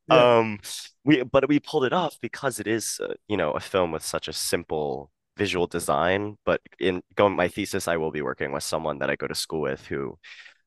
Yeah, 0.09 0.27
Um, 0.39 0.61
we 1.05 1.23
but 1.25 1.49
we 1.49 1.61
pulled 1.61 1.85
it 1.85 1.93
off 1.93 2.19
because 2.21 2.61
it 2.61 2.67
is, 2.67 3.01
uh, 3.03 3.15
you 3.29 3.37
know, 3.37 3.53
a 3.53 3.61
film 3.61 3.93
with 3.93 4.05
such 4.05 4.29
a 4.29 4.33
simple 4.33 5.11
visual 5.37 5.67
design. 5.67 6.39
But 6.45 6.61
in 6.79 7.03
going 7.17 7.35
my 7.37 7.49
thesis, 7.49 7.89
I 7.89 7.97
will 7.97 8.13
be 8.13 8.23
working 8.23 8.53
with 8.53 8.63
someone 8.65 8.99
that 9.01 9.11
I 9.11 9.17
go 9.17 9.27
to 9.27 9.35
school 9.35 9.61
with 9.63 9.85
who 9.87 10.19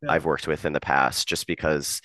yeah, 0.01 0.09
I've 0.09 0.25
worked 0.25 0.47
with 0.47 0.65
in 0.65 0.74
the 0.74 0.80
past, 0.81 1.27
just 1.27 1.47
because 1.47 2.01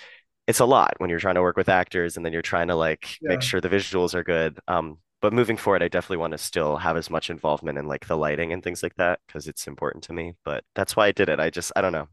it's 0.47 0.61
a 0.61 0.65
lot 0.67 0.95
when 0.99 1.11
you're 1.11 1.21
trying 1.21 1.37
to 1.37 1.43
work 1.43 1.57
with 1.57 1.69
actors 1.71 2.17
and 2.17 2.27
then 2.27 2.33
you're 2.33 2.43
trying 2.43 2.69
to 2.69 2.77
like 2.77 3.19
make 3.27 3.43
sure 3.43 3.61
the 3.61 3.69
visuals 3.71 4.15
are 4.15 4.25
good. 4.25 4.59
Um, 4.69 4.99
but 5.23 5.33
moving 5.33 5.57
forward, 5.57 5.83
I 5.83 5.89
definitely 5.89 6.19
want 6.19 6.33
to 6.33 6.39
still 6.39 6.77
have 6.77 6.97
as 6.99 7.11
much 7.11 7.31
involvement 7.31 7.79
in 7.79 7.89
like 7.89 8.07
the 8.07 8.17
lighting 8.17 8.53
and 8.53 8.63
things 8.63 8.83
like 8.83 8.95
that 8.97 9.21
because 9.27 9.49
it's 9.49 9.67
important 9.69 10.05
to 10.05 10.13
me. 10.15 10.35
But 10.45 10.65
that's 10.75 10.97
why 10.97 11.09
I 11.09 11.13
did 11.13 11.31
it. 11.31 11.41
I 11.41 11.51
just, 11.51 11.73
I 11.77 11.81
don't 11.83 11.93
know. 11.93 12.09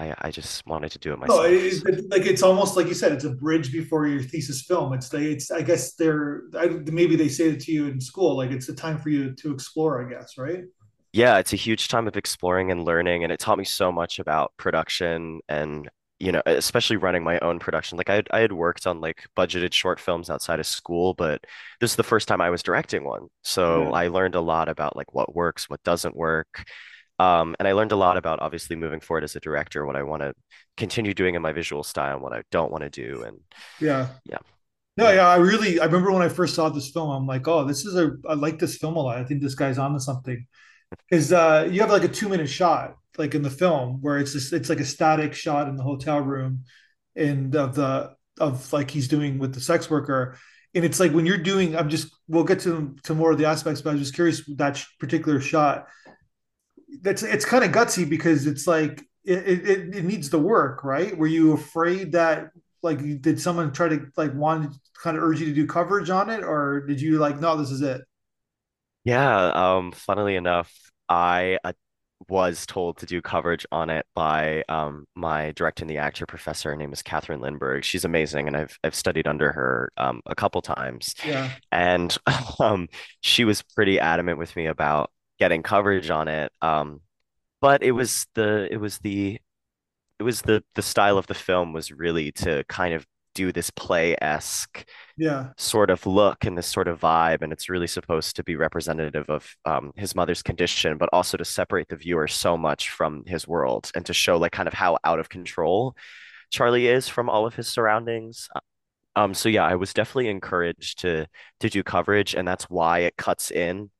I 0.00 0.14
I 0.18 0.30
just 0.30 0.66
wanted 0.66 0.92
to 0.92 0.98
do 0.98 1.12
it 1.12 1.18
No, 1.28 1.42
myself. 1.42 1.44
it, 1.44 1.62
So 1.68 1.84
it, 1.86 2.10
like 2.10 2.22
it's 2.26 2.42
almost 2.42 2.76
like 2.76 2.86
you 2.88 2.94
said, 2.94 3.12
it's 3.12 3.24
a 3.24 3.30
bridge 3.30 3.70
before 3.72 4.06
your 4.06 4.22
thesis 4.22 4.62
film. 4.62 4.92
It's 4.94 5.08
the, 5.10 5.18
it's 5.18 5.50
I 5.50 5.62
guess 5.62 5.94
they're 5.94 6.42
I, 6.58 6.66
maybe 6.90 7.14
they 7.14 7.28
say 7.28 7.50
it 7.50 7.60
to 7.60 7.72
you 7.72 7.86
in 7.88 8.00
school, 8.00 8.36
like 8.36 8.50
it's 8.50 8.68
a 8.68 8.74
time 8.74 8.98
for 8.98 9.10
you 9.10 9.34
to 9.34 9.52
explore, 9.52 10.04
I 10.04 10.10
guess, 10.10 10.36
right? 10.38 10.64
yeah, 11.12 11.38
it's 11.38 11.52
a 11.52 11.56
huge 11.56 11.88
time 11.88 12.06
of 12.08 12.16
exploring 12.16 12.70
and 12.70 12.84
learning, 12.84 13.24
and 13.24 13.32
it 13.32 13.40
taught 13.40 13.58
me 13.58 13.64
so 13.64 13.90
much 13.92 14.18
about 14.18 14.52
production 14.56 15.40
and 15.48 15.88
you 16.22 16.32
know, 16.32 16.42
especially 16.44 16.96
running 16.98 17.24
my 17.24 17.38
own 17.40 17.58
production. 17.58 17.96
Like 17.96 18.10
I 18.10 18.14
had, 18.16 18.28
I 18.30 18.40
had 18.40 18.52
worked 18.52 18.86
on 18.86 19.00
like 19.00 19.24
budgeted 19.38 19.72
short 19.72 19.98
films 19.98 20.28
outside 20.28 20.60
of 20.60 20.66
school, 20.66 21.14
but 21.14 21.42
this 21.80 21.92
is 21.92 21.96
the 21.96 22.02
first 22.02 22.28
time 22.28 22.42
I 22.42 22.50
was 22.50 22.62
directing 22.62 23.04
one. 23.04 23.28
So 23.42 23.88
Yeah, 23.88 23.92
I 23.92 24.08
learned 24.08 24.34
a 24.34 24.40
lot 24.42 24.68
about 24.68 24.96
like 24.96 25.14
what 25.14 25.34
works, 25.34 25.70
what 25.70 25.82
doesn't 25.82 26.14
work. 26.14 26.64
Um, 27.20 27.54
and 27.58 27.68
I 27.68 27.72
learned 27.72 27.92
a 27.92 27.96
lot 27.96 28.16
about 28.16 28.40
obviously 28.40 28.76
moving 28.76 29.00
forward 29.00 29.24
as 29.24 29.36
a 29.36 29.40
director, 29.40 29.84
what 29.84 29.94
I 29.94 30.02
want 30.02 30.22
to 30.22 30.32
continue 30.78 31.12
doing 31.12 31.34
in 31.34 31.42
my 31.42 31.52
visual 31.52 31.84
style 31.84 32.14
and 32.14 32.22
what 32.22 32.32
I 32.32 32.42
don't 32.50 32.72
want 32.72 32.82
to 32.82 32.88
do. 32.88 33.22
And 33.24 33.40
yeah. 33.78 34.08
yeah, 34.24 34.38
No, 34.96 35.10
yeah. 35.10 35.28
I 35.28 35.36
really 35.36 35.80
I 35.80 35.84
remember 35.84 36.12
when 36.12 36.22
I 36.22 36.30
first 36.30 36.54
saw 36.54 36.70
this 36.70 36.90
film, 36.90 37.10
I'm 37.10 37.26
like, 37.26 37.46
oh, 37.46 37.64
this 37.66 37.84
is 37.84 37.94
a 37.94 38.12
I 38.26 38.32
like 38.34 38.58
this 38.58 38.78
film 38.78 38.96
a 38.96 39.00
lot. 39.02 39.18
I 39.18 39.24
think 39.24 39.42
this 39.42 39.54
guy's 39.54 39.76
onto 39.78 39.98
something. 39.98 40.46
Because 41.10 41.30
uh, 41.30 41.68
you 41.70 41.82
have 41.82 41.90
like 41.90 42.04
a 42.04 42.08
two 42.08 42.28
minute 42.30 42.48
shot, 42.48 42.96
like 43.18 43.34
in 43.34 43.42
the 43.42 43.50
film, 43.50 43.98
where 44.00 44.18
it's 44.18 44.32
just 44.32 44.54
it's 44.54 44.70
like 44.70 44.80
a 44.80 44.84
static 44.86 45.34
shot 45.34 45.68
in 45.68 45.76
the 45.76 45.82
hotel 45.84 46.20
room, 46.20 46.64
and 47.14 47.54
of 47.54 47.74
the 47.74 48.14
of 48.40 48.72
like 48.72 48.90
he's 48.90 49.08
doing 49.08 49.38
with 49.38 49.54
the 49.54 49.60
sex 49.60 49.90
worker, 49.90 50.38
and 50.74 50.84
it's 50.84 50.98
like 50.98 51.12
when 51.12 51.26
you're 51.26 51.36
doing, 51.36 51.76
I'm 51.76 51.90
just 51.90 52.08
we'll 52.28 52.44
get 52.44 52.60
to 52.60 52.96
to 53.04 53.14
more 53.14 53.32
of 53.32 53.38
the 53.38 53.46
aspects, 53.46 53.82
but 53.82 53.90
I 53.90 53.92
was 53.92 54.02
just 54.02 54.14
curious 54.14 54.42
that 54.56 54.82
particular 54.98 55.40
shot. 55.40 55.88
That's 57.02 57.22
it's 57.22 57.44
kind 57.44 57.64
of 57.64 57.72
gutsy 57.72 58.08
because 58.08 58.46
it's 58.46 58.66
like 58.66 59.02
it, 59.24 59.38
it 59.48 59.94
it 59.96 60.04
needs 60.04 60.30
the 60.30 60.38
work, 60.38 60.84
right? 60.84 61.16
Were 61.16 61.26
you 61.26 61.52
afraid 61.52 62.12
that 62.12 62.50
like 62.82 62.98
did 63.20 63.40
someone 63.40 63.72
try 63.72 63.88
to 63.88 64.06
like 64.16 64.34
want 64.34 64.72
to 64.72 64.78
kind 65.02 65.16
of 65.16 65.22
urge 65.22 65.40
you 65.40 65.46
to 65.46 65.54
do 65.54 65.66
coverage 65.66 66.10
on 66.10 66.30
it, 66.30 66.42
or 66.42 66.80
did 66.86 67.00
you 67.00 67.18
like 67.18 67.40
no, 67.40 67.56
this 67.56 67.70
is 67.70 67.82
it? 67.82 68.02
Yeah, 69.04 69.50
um, 69.54 69.92
funnily 69.92 70.36
enough, 70.36 70.72
I 71.08 71.58
uh, 71.64 71.72
was 72.28 72.66
told 72.66 72.98
to 72.98 73.06
do 73.06 73.22
coverage 73.22 73.66
on 73.72 73.88
it 73.90 74.06
by 74.14 74.62
um, 74.68 75.06
my 75.14 75.52
directing 75.52 75.86
the 75.88 75.98
actor 75.98 76.26
professor. 76.26 76.70
Her 76.70 76.76
name 76.76 76.92
is 76.92 77.02
Catherine 77.02 77.40
Lindberg. 77.40 77.82
She's 77.82 78.04
amazing, 78.04 78.46
and 78.46 78.56
I've 78.56 78.78
I've 78.84 78.94
studied 78.94 79.26
under 79.26 79.52
her 79.52 79.90
um, 79.96 80.20
a 80.26 80.34
couple 80.34 80.60
times. 80.62 81.14
Yeah, 81.24 81.50
And 81.72 82.16
um, 82.60 82.88
she 83.20 83.44
was 83.44 83.62
pretty 83.62 83.98
adamant 84.00 84.38
with 84.38 84.54
me 84.56 84.66
about 84.66 85.10
getting 85.40 85.62
coverage 85.62 86.10
on 86.10 86.28
it. 86.28 86.52
Um, 86.62 87.00
but 87.60 87.82
it 87.82 87.92
was 87.92 88.26
the 88.34 88.68
it 88.70 88.78
was 88.78 88.98
the 88.98 89.40
it 90.18 90.22
was 90.22 90.42
the 90.42 90.62
the 90.74 90.82
style 90.82 91.18
of 91.18 91.26
the 91.26 91.34
film 91.34 91.72
was 91.72 91.90
really 91.90 92.32
to 92.32 92.64
kind 92.68 92.94
of 92.94 93.06
do 93.34 93.52
this 93.52 93.70
play-esque 93.70 94.84
yeah, 95.16 95.50
sort 95.56 95.88
of 95.90 96.04
look 96.04 96.44
and 96.44 96.58
this 96.58 96.66
sort 96.66 96.88
of 96.88 97.00
vibe, 97.00 97.42
and 97.42 97.52
it's 97.52 97.68
really 97.68 97.86
supposed 97.86 98.36
to 98.36 98.42
be 98.44 98.56
representative 98.56 99.28
of 99.30 99.54
um, 99.64 99.92
his 99.96 100.14
mother's 100.14 100.42
condition, 100.42 100.98
but 100.98 101.08
also 101.12 101.36
to 101.36 101.44
separate 101.44 101.88
the 101.88 101.96
viewer 101.96 102.26
so 102.26 102.56
much 102.56 102.90
from 102.90 103.22
his 103.26 103.46
world 103.46 103.90
and 103.94 104.04
to 104.06 104.12
show 104.12 104.36
like 104.36 104.52
kind 104.52 104.66
of 104.68 104.74
how 104.74 104.98
out 105.04 105.20
of 105.20 105.28
control 105.28 105.94
Charlie 106.50 106.88
is 106.88 107.08
from 107.08 107.28
all 107.30 107.46
of 107.46 107.54
his 107.54 107.68
surroundings. 107.68 108.48
Um, 109.16 109.34
so 109.34 109.48
yeah, 109.48 109.64
I 109.64 109.76
was 109.76 109.94
definitely 109.94 110.28
encouraged 110.28 111.00
to 111.00 111.26
to 111.60 111.68
do 111.68 111.82
coverage, 111.82 112.34
and 112.34 112.46
that's 112.46 112.64
why 112.64 113.00
it 113.00 113.16
cuts 113.16 113.50
in 113.50 113.90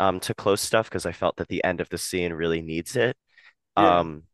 um 0.00 0.20
to 0.22 0.34
close 0.34 0.62
stuff 0.62 0.90
because 0.90 1.06
I 1.06 1.12
felt 1.12 1.36
that 1.38 1.48
the 1.48 1.64
end 1.64 1.80
of 1.82 1.90
the 1.90 1.98
scene 1.98 2.34
really 2.34 2.62
needs 2.62 2.96
it. 2.96 3.16
yeah. 3.76 4.00
Um, 4.00 4.24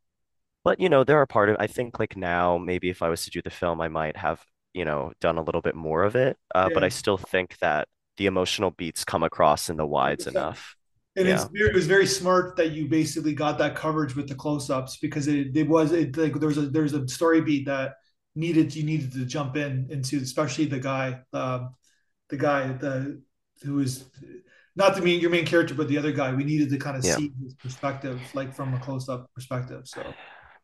But 0.64 0.80
you 0.80 0.88
know, 0.90 1.04
there 1.04 1.20
are 1.20 1.26
part 1.26 1.50
of 1.50 1.56
I 1.60 1.66
think 1.68 1.98
like 2.00 2.16
now 2.16 2.58
maybe 2.58 2.90
if 2.90 3.02
I 3.02 3.08
was 3.10 3.24
to 3.24 3.30
do 3.30 3.42
the 3.42 3.50
film, 3.50 3.80
I 3.80 3.88
might 3.88 4.16
have, 4.16 4.44
you 4.74 4.84
know, 4.84 5.12
done 5.20 5.38
a 5.38 5.42
little 5.42 5.62
bit 5.62 5.74
more 5.76 6.04
of 6.04 6.16
it. 6.16 6.38
Uh, 6.54 6.70
but 6.70 6.84
I 6.84 6.88
still 6.90 7.18
think 7.18 7.58
that 7.60 7.88
the 8.18 8.26
emotional 8.26 8.70
beats 8.72 9.04
come 9.04 9.22
across 9.24 9.70
in 9.70 9.76
the 9.76 9.86
wides 9.86 10.26
100%. 10.26 10.26
enough. 10.26 10.76
And 11.16 11.28
it's 11.28 11.44
Yeah. 11.44 11.50
very, 11.52 11.70
it 11.70 11.74
was 11.74 11.86
very 11.86 12.06
smart 12.06 12.56
that 12.56 12.72
you 12.72 12.88
basically 12.88 13.34
got 13.34 13.58
that 13.58 13.74
coverage 13.74 14.14
with 14.14 14.28
the 14.28 14.34
close-ups 14.34 14.98
because 14.98 15.28
it, 15.28 15.56
it 15.56 15.68
was 15.68 15.92
it 15.92 16.16
like 16.16 16.34
there's 16.40 16.58
a 16.58 16.62
there's 16.68 16.92
a 16.92 17.08
story 17.08 17.40
beat 17.40 17.66
that 17.66 17.94
needed 18.34 18.74
you 18.76 18.84
needed 18.84 19.12
to 19.12 19.24
jump 19.24 19.56
in 19.56 19.86
into 19.90 20.18
especially 20.18 20.66
the 20.66 20.78
guy 20.78 21.20
um, 21.32 21.74
the 22.30 22.36
guy 22.36 22.68
the 22.74 23.22
who 23.64 23.80
is 23.80 24.04
not 24.76 24.94
the 24.94 25.02
main 25.02 25.20
your 25.20 25.30
main 25.30 25.46
character 25.46 25.74
but 25.74 25.88
the 25.88 25.98
other 25.98 26.12
guy 26.12 26.32
we 26.32 26.44
needed 26.44 26.70
to 26.70 26.78
kind 26.78 26.96
of 26.96 27.04
Yeah. 27.04 27.16
see 27.16 27.32
his 27.42 27.54
perspective 27.54 28.20
like 28.34 28.54
from 28.54 28.74
a 28.74 28.78
close-up 28.78 29.30
perspective 29.34 29.82
so 29.86 30.02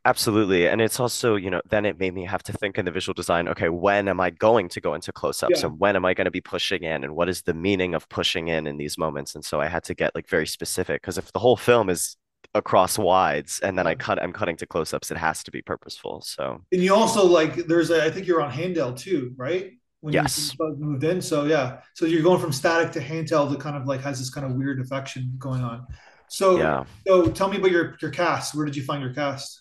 Absolutely. 0.04 0.66
And 0.66 0.80
it's 0.80 0.98
also, 0.98 1.36
you 1.36 1.48
know, 1.48 1.60
then 1.70 1.84
it 1.86 1.96
made 2.00 2.12
me 2.12 2.24
have 2.24 2.42
to 2.44 2.52
think 2.52 2.76
in 2.76 2.84
the 2.84 2.90
visual 2.90 3.14
design, 3.14 3.46
okay, 3.46 3.68
when 3.68 4.08
am 4.08 4.18
I 4.20 4.30
going 4.30 4.68
to 4.70 4.80
go 4.80 4.94
into 4.94 5.12
close-ups 5.12 5.62
yeah 5.62 5.66
and 5.68 5.78
when 5.78 5.94
am 5.94 6.04
I 6.04 6.12
going 6.12 6.24
to 6.24 6.30
be 6.32 6.40
pushing 6.40 6.82
in 6.82 7.04
and 7.04 7.14
what 7.14 7.28
is 7.28 7.42
the 7.42 7.54
meaning 7.54 7.94
of 7.94 8.08
pushing 8.08 8.48
in 8.48 8.66
in 8.66 8.78
these 8.78 8.98
moments? 8.98 9.36
And 9.36 9.44
so 9.44 9.60
I 9.60 9.68
had 9.68 9.84
to 9.84 9.94
get 9.94 10.12
like 10.16 10.28
very 10.28 10.46
specific 10.46 11.02
because 11.02 11.18
if 11.18 11.30
the 11.30 11.38
whole 11.38 11.56
film 11.56 11.88
is 11.88 12.16
across 12.52 12.98
wides 12.98 13.60
and 13.60 13.78
then 13.78 13.86
I 13.86 13.94
cut 13.94 14.20
I'm 14.20 14.32
cutting 14.32 14.56
to 14.56 14.66
close-ups, 14.66 15.12
it 15.12 15.18
has 15.18 15.44
to 15.44 15.52
be 15.52 15.62
purposeful. 15.62 16.20
So, 16.22 16.64
and 16.72 16.82
you 16.82 16.92
also 16.94 17.24
like 17.24 17.54
there's 17.68 17.90
a 17.92 18.04
I 18.04 18.10
think 18.10 18.26
you're 18.26 18.42
on 18.42 18.50
handel 18.50 18.94
too 18.94 19.32
right 19.36 19.70
when 20.02 20.16
you 20.16 20.24
yes. 20.24 20.56
moved 20.60 21.04
in 21.04 21.22
so 21.22 21.44
yeah 21.46 21.80
so 21.94 22.06
you're 22.06 22.22
going 22.22 22.40
from 22.40 22.52
static 22.52 22.92
to 22.92 23.00
handheld 23.00 23.50
that 23.50 23.60
kind 23.60 23.76
of 23.76 23.86
like 23.86 24.02
has 24.02 24.18
this 24.18 24.30
kind 24.30 24.46
of 24.46 24.54
weird 24.54 24.80
affection 24.80 25.34
going 25.38 25.62
on 25.62 25.86
so 26.28 26.48
Yeah. 26.50 26.84
so 27.06 27.30
tell 27.30 27.48
me 27.48 27.58
about 27.58 27.72
your 27.72 27.96
your 28.02 28.12
cast 28.12 28.54
where 28.54 28.66
did 28.66 28.76
you 28.76 28.84
find 28.84 29.02
your 29.02 29.14
cast 29.14 29.60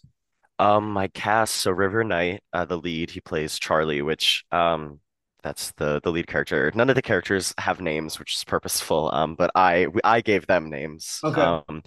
Um, 0.59 0.91
my 0.91 1.07
cast, 1.07 1.55
so 1.55 1.71
River 1.71 2.03
Knight, 2.03 2.43
uh, 2.53 2.65
the 2.65 2.77
lead, 2.77 3.09
he 3.11 3.21
plays 3.21 3.57
Charlie, 3.59 4.01
which 4.01 4.43
um 4.51 4.99
that's 5.43 5.71
the 5.73 5.99
the 6.03 6.11
lead 6.11 6.27
character. 6.27 6.71
None 6.75 6.89
of 6.89 6.95
the 6.95 7.01
characters 7.01 7.53
have 7.57 7.81
names, 7.81 8.19
which 8.19 8.35
is 8.35 8.43
purposeful. 8.43 9.09
Um, 9.13 9.35
but 9.35 9.51
I 9.55 9.87
I 10.03 10.21
gave 10.21 10.45
them 10.47 10.69
names. 10.69 11.23
okay 11.23 11.61
Um, 11.67 11.81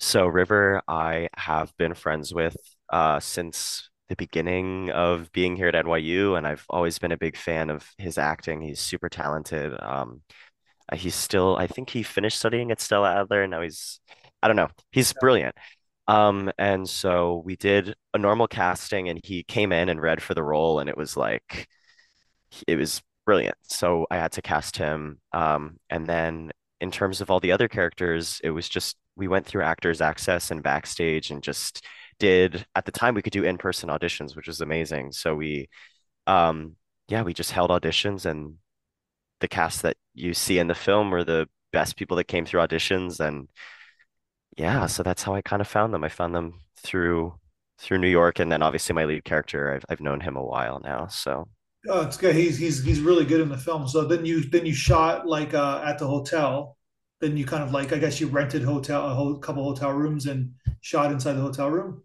so 0.00 0.26
River, 0.26 0.82
I 0.88 1.28
have 1.36 1.76
been 1.78 1.94
friends 1.94 2.34
with 2.34 2.56
uh 2.90 3.20
since 3.20 3.88
the 4.08 4.16
beginning 4.16 4.90
of 4.90 5.30
being 5.32 5.56
here 5.56 5.68
at 5.68 5.74
NYU, 5.74 6.36
and 6.36 6.46
I've 6.46 6.64
always 6.70 6.98
been 6.98 7.12
a 7.12 7.18
big 7.18 7.36
fan 7.36 7.70
of 7.70 7.86
his 7.98 8.18
acting. 8.18 8.60
He's 8.62 8.80
super 8.80 9.08
talented. 9.08 9.74
Um, 9.80 10.22
uh, 10.90 10.96
he's 10.96 11.14
still, 11.14 11.56
I 11.56 11.66
think 11.66 11.90
he 11.90 12.02
finished 12.02 12.38
studying 12.38 12.70
at 12.70 12.80
Stella 12.80 13.20
Adler, 13.20 13.42
and 13.42 13.50
now 13.50 13.62
he's, 13.62 14.00
I 14.42 14.48
don't 14.48 14.56
know, 14.56 14.70
he's 14.92 15.12
brilliant. 15.20 15.54
Um, 16.06 16.50
and 16.58 16.88
so 16.88 17.42
we 17.44 17.56
did 17.56 17.94
a 18.14 18.18
normal 18.18 18.48
casting, 18.48 19.08
and 19.08 19.20
he 19.22 19.42
came 19.44 19.72
in 19.72 19.88
and 19.90 20.00
read 20.00 20.22
for 20.22 20.34
the 20.34 20.42
role, 20.42 20.80
and 20.80 20.88
it 20.88 20.96
was 20.96 21.16
like 21.16 21.68
it 22.66 22.76
was 22.76 23.02
brilliant. 23.26 23.56
So 23.62 24.06
I 24.10 24.16
had 24.16 24.32
to 24.32 24.42
cast 24.42 24.76
him. 24.78 25.20
Um, 25.32 25.78
and 25.90 26.06
then 26.06 26.50
in 26.80 26.90
terms 26.90 27.20
of 27.20 27.30
all 27.30 27.40
the 27.40 27.52
other 27.52 27.68
characters, 27.68 28.40
it 28.42 28.50
was 28.50 28.68
just 28.68 28.96
we 29.16 29.28
went 29.28 29.46
through 29.46 29.62
Actors 29.62 30.00
Access 30.00 30.50
and 30.50 30.62
Backstage 30.62 31.30
and 31.30 31.42
just 31.42 31.84
did 32.18 32.66
at 32.74 32.84
the 32.84 32.92
time 32.92 33.14
we 33.14 33.22
could 33.22 33.32
do 33.32 33.44
in-person 33.44 33.88
auditions, 33.90 34.36
which 34.36 34.46
was 34.48 34.60
amazing. 34.60 35.12
So 35.12 35.34
we 35.34 35.68
um 36.26 36.76
yeah, 37.08 37.22
we 37.22 37.34
just 37.34 37.52
held 37.52 37.70
auditions 37.70 38.26
and 38.26 38.56
the 39.40 39.48
cast 39.48 39.82
that 39.82 39.96
you 40.14 40.34
see 40.34 40.58
in 40.58 40.68
the 40.68 40.74
film 40.74 41.10
were 41.10 41.24
the 41.24 41.48
best 41.72 41.96
people 41.96 42.16
that 42.18 42.24
came 42.24 42.46
through 42.46 42.60
auditions 42.60 43.20
and 43.20 43.48
yeah, 44.56 44.86
so 44.86 45.02
that's 45.02 45.22
how 45.22 45.34
I 45.34 45.42
kind 45.42 45.62
of 45.62 45.68
found 45.68 45.94
them. 45.94 46.04
I 46.04 46.08
found 46.08 46.34
them 46.34 46.60
through 46.76 47.34
through 47.78 47.98
New 47.98 48.08
York 48.08 48.38
and 48.40 48.50
then 48.50 48.62
obviously 48.62 48.94
my 48.94 49.04
lead 49.04 49.24
character, 49.24 49.74
I've 49.74 49.84
I've 49.88 50.00
known 50.00 50.20
him 50.20 50.36
a 50.36 50.44
while 50.44 50.80
now. 50.80 51.06
So 51.06 51.48
oh 51.88 52.02
it's 52.02 52.16
good 52.16 52.34
he's 52.34 52.58
he's 52.58 52.82
he's 52.82 53.00
really 53.00 53.24
good 53.24 53.40
in 53.40 53.48
the 53.48 53.56
film 53.56 53.86
so 53.88 54.04
then 54.04 54.24
you 54.24 54.42
then 54.50 54.66
you 54.66 54.74
shot 54.74 55.26
like 55.26 55.54
uh 55.54 55.80
at 55.84 55.98
the 55.98 56.06
hotel 56.06 56.76
then 57.20 57.36
you 57.36 57.44
kind 57.44 57.62
of 57.62 57.72
like 57.72 57.92
I 57.92 57.98
guess 57.98 58.20
you 58.20 58.28
rented 58.28 58.62
hotel 58.62 59.06
a 59.06 59.14
whole 59.14 59.36
couple 59.38 59.64
hotel 59.64 59.92
rooms 59.92 60.26
and 60.26 60.52
shot 60.80 61.12
inside 61.12 61.34
the 61.34 61.40
hotel 61.42 61.70
room 61.70 62.02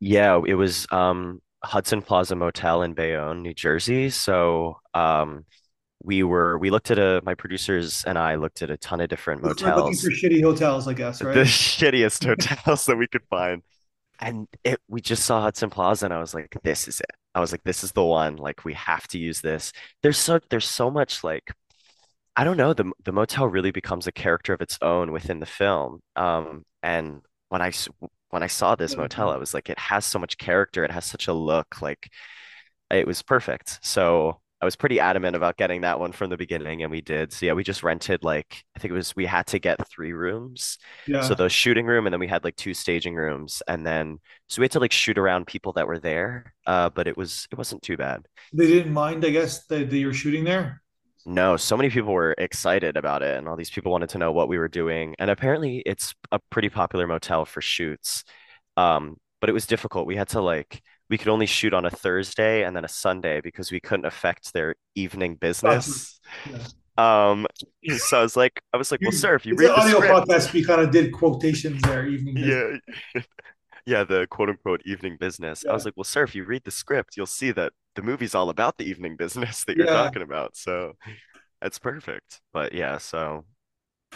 Yeah, 0.00 0.40
it 0.46 0.54
was 0.54 0.86
um, 0.90 1.40
Hudson 1.64 2.02
Plaza 2.02 2.36
Motel 2.36 2.82
in 2.82 2.94
Bayonne, 2.94 3.42
New 3.42 3.54
Jersey. 3.54 4.10
So 4.10 4.78
um, 4.94 5.44
we 6.02 6.22
were 6.22 6.58
we 6.58 6.70
looked 6.70 6.90
at 6.90 6.98
a 6.98 7.20
my 7.24 7.34
producers 7.34 8.04
and 8.06 8.16
I 8.16 8.36
looked 8.36 8.62
at 8.62 8.70
a 8.70 8.76
ton 8.76 9.00
of 9.00 9.08
different 9.08 9.42
we're 9.42 9.50
looking 9.50 9.96
for 9.96 10.10
shitty 10.10 10.42
hotels 10.42 10.86
I 10.86 10.94
guess 10.94 11.20
right? 11.22 11.34
the 11.34 11.40
shittiest 11.42 12.24
hotels 12.24 12.86
that 12.86 12.96
we 12.96 13.06
could 13.08 13.24
find. 13.28 13.62
And 14.20 14.48
it 14.64 14.80
we 14.88 15.00
just 15.00 15.24
saw 15.24 15.40
Hudson 15.40 15.70
Plaza 15.70 16.06
and 16.06 16.14
I 16.14 16.18
was 16.18 16.34
like, 16.34 16.56
this 16.62 16.88
is 16.88 17.00
it. 17.00 17.10
I 17.34 17.40
was 17.40 17.52
like, 17.52 17.62
this 17.64 17.84
is 17.84 17.92
the 17.92 18.04
one. 18.04 18.36
Like 18.36 18.64
we 18.64 18.74
have 18.74 19.06
to 19.08 19.18
use 19.18 19.40
this. 19.40 19.72
There's 20.02 20.18
so 20.18 20.40
there's 20.50 20.68
so 20.68 20.90
much 20.90 21.24
like 21.24 21.52
I 22.36 22.44
don't 22.44 22.56
know, 22.56 22.72
the 22.72 22.92
the 23.04 23.12
motel 23.12 23.48
really 23.48 23.72
becomes 23.72 24.06
a 24.06 24.12
character 24.12 24.52
of 24.52 24.60
its 24.60 24.78
own 24.80 25.10
within 25.10 25.40
the 25.40 25.46
film. 25.46 26.00
Um, 26.14 26.64
and 26.82 27.22
when 27.48 27.62
I 27.62 27.72
when 28.30 28.42
I 28.42 28.46
saw 28.46 28.74
this 28.74 28.96
motel, 28.96 29.30
I 29.30 29.36
was 29.36 29.54
like, 29.54 29.70
it 29.70 29.78
has 29.78 30.04
so 30.04 30.18
much 30.18 30.38
character, 30.38 30.84
it 30.84 30.90
has 30.90 31.04
such 31.06 31.28
a 31.28 31.32
look, 31.32 31.80
like 31.80 32.10
it 32.90 33.06
was 33.06 33.22
perfect. 33.22 33.78
So 33.82 34.40
I 34.60 34.64
was 34.64 34.76
pretty 34.76 34.98
adamant 34.98 35.36
about 35.36 35.56
getting 35.56 35.82
that 35.82 36.00
one 36.00 36.10
from 36.12 36.30
the 36.30 36.36
beginning, 36.36 36.82
and 36.82 36.90
we 36.90 37.00
did. 37.00 37.32
So 37.32 37.46
yeah, 37.46 37.52
we 37.52 37.62
just 37.62 37.82
rented 37.82 38.24
like 38.24 38.64
I 38.76 38.80
think 38.80 38.90
it 38.90 38.94
was 38.94 39.14
we 39.14 39.24
had 39.26 39.46
to 39.48 39.58
get 39.58 39.86
three 39.88 40.12
rooms. 40.12 40.78
Yeah. 41.06 41.22
So 41.22 41.34
the 41.34 41.48
shooting 41.48 41.86
room, 41.86 42.06
and 42.06 42.12
then 42.12 42.20
we 42.20 42.26
had 42.26 42.44
like 42.44 42.56
two 42.56 42.74
staging 42.74 43.14
rooms, 43.14 43.62
and 43.68 43.86
then 43.86 44.18
so 44.48 44.60
we 44.60 44.64
had 44.64 44.72
to 44.72 44.80
like 44.80 44.92
shoot 44.92 45.18
around 45.18 45.46
people 45.46 45.72
that 45.74 45.86
were 45.86 46.00
there. 46.00 46.54
Uh, 46.66 46.90
but 46.90 47.06
it 47.06 47.16
was 47.16 47.46
it 47.52 47.58
wasn't 47.58 47.82
too 47.82 47.96
bad. 47.96 48.26
they 48.52 48.66
didn't 48.66 48.92
mind 48.92 49.24
I 49.24 49.30
guess 49.30 49.66
that, 49.66 49.90
that 49.90 49.96
you're 49.98 50.12
shooting 50.14 50.44
there 50.44 50.82
No, 51.26 51.56
so 51.56 51.76
many 51.76 51.90
people 51.90 52.12
were 52.12 52.34
excited 52.38 52.96
about 52.96 53.22
it, 53.22 53.36
and 53.36 53.48
all 53.48 53.56
these 53.56 53.70
people 53.70 53.92
wanted 53.92 54.08
to 54.10 54.18
know 54.18 54.32
what 54.32 54.48
we 54.48 54.58
were 54.58 54.68
doing. 54.68 55.14
And 55.18 55.30
apparently, 55.30 55.82
it's 55.84 56.14
a 56.32 56.38
pretty 56.50 56.70
popular 56.70 57.06
motel 57.06 57.44
for 57.44 57.60
shoots. 57.60 58.24
Um, 58.76 59.18
but 59.40 59.50
it 59.50 59.52
was 59.52 59.66
difficult. 59.66 60.06
We 60.06 60.16
had 60.16 60.28
to 60.30 60.40
like 60.40 60.82
we 61.10 61.18
could 61.18 61.28
only 61.28 61.46
shoot 61.46 61.74
on 61.74 61.84
a 61.86 61.90
Thursday 61.90 62.64
and 62.64 62.74
then 62.76 62.84
a 62.84 62.88
Sunday 62.88 63.40
because 63.40 63.70
we 63.72 63.80
couldn't 63.80 64.06
affect 64.06 64.52
their 64.52 64.76
evening 64.94 65.36
business. 65.36 66.12
yeah 66.44 66.68
Um, 66.98 67.46
so 67.98 68.18
I 68.18 68.22
was 68.22 68.36
like, 68.36 68.62
I 68.72 68.76
was 68.76 68.90
like, 68.90 69.02
well, 69.04 69.12
sir, 69.12 69.34
if 69.34 69.46
you 69.46 69.54
it's 69.54 69.62
read 69.62 69.74
the 69.74 69.80
audio 69.80 70.00
script, 70.00 70.26
podcast. 70.28 70.52
We 70.52 70.64
kind 70.64 70.80
of 70.80 70.90
did 70.90 71.12
quotations 71.12 71.84
there, 71.84 72.06
evening 72.06 72.38
business. 72.40 72.80
yeah, 73.14 73.22
yeah, 73.86 74.04
the 74.04 74.26
quote 74.30 74.50
unquote 74.50 74.82
evening 74.86 75.16
business. 75.18 75.64
I 75.68 75.72
was 75.72 75.84
like, 75.84 75.94
well, 75.96 76.04
sir, 76.04 76.24
if 76.24 76.34
you 76.34 76.44
read 76.44 76.64
the 76.64 76.70
script, 76.70 77.16
you'll 77.16 77.26
see 77.26 77.52
that 77.52 77.72
the 77.98 78.04
movie's 78.04 78.36
all 78.36 78.48
about 78.48 78.78
the 78.78 78.84
evening 78.84 79.16
business 79.16 79.64
that 79.66 79.76
you're 79.76 79.86
yeah. 79.86 79.92
talking 79.92 80.22
about. 80.22 80.56
So 80.56 80.92
that's 81.60 81.80
perfect. 81.80 82.40
But 82.52 82.72
yeah, 82.72 82.98
so 82.98 83.44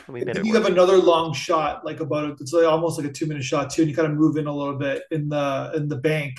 we 0.06 0.24
made 0.24 0.36
it 0.36 0.46
you 0.46 0.54
have 0.54 0.66
another 0.66 0.96
long 0.96 1.34
shot, 1.34 1.84
like 1.84 1.98
about 1.98 2.40
it's 2.40 2.52
like 2.52 2.64
almost 2.64 2.96
like 2.98 3.08
a 3.08 3.12
two 3.12 3.26
minute 3.26 3.42
shot 3.42 3.70
too, 3.70 3.82
and 3.82 3.90
you 3.90 3.96
kind 3.96 4.10
of 4.10 4.16
move 4.16 4.36
in 4.36 4.46
a 4.46 4.54
little 4.54 4.78
bit 4.78 5.02
in 5.10 5.28
the 5.28 5.72
in 5.74 5.88
the 5.88 5.96
bank, 5.96 6.36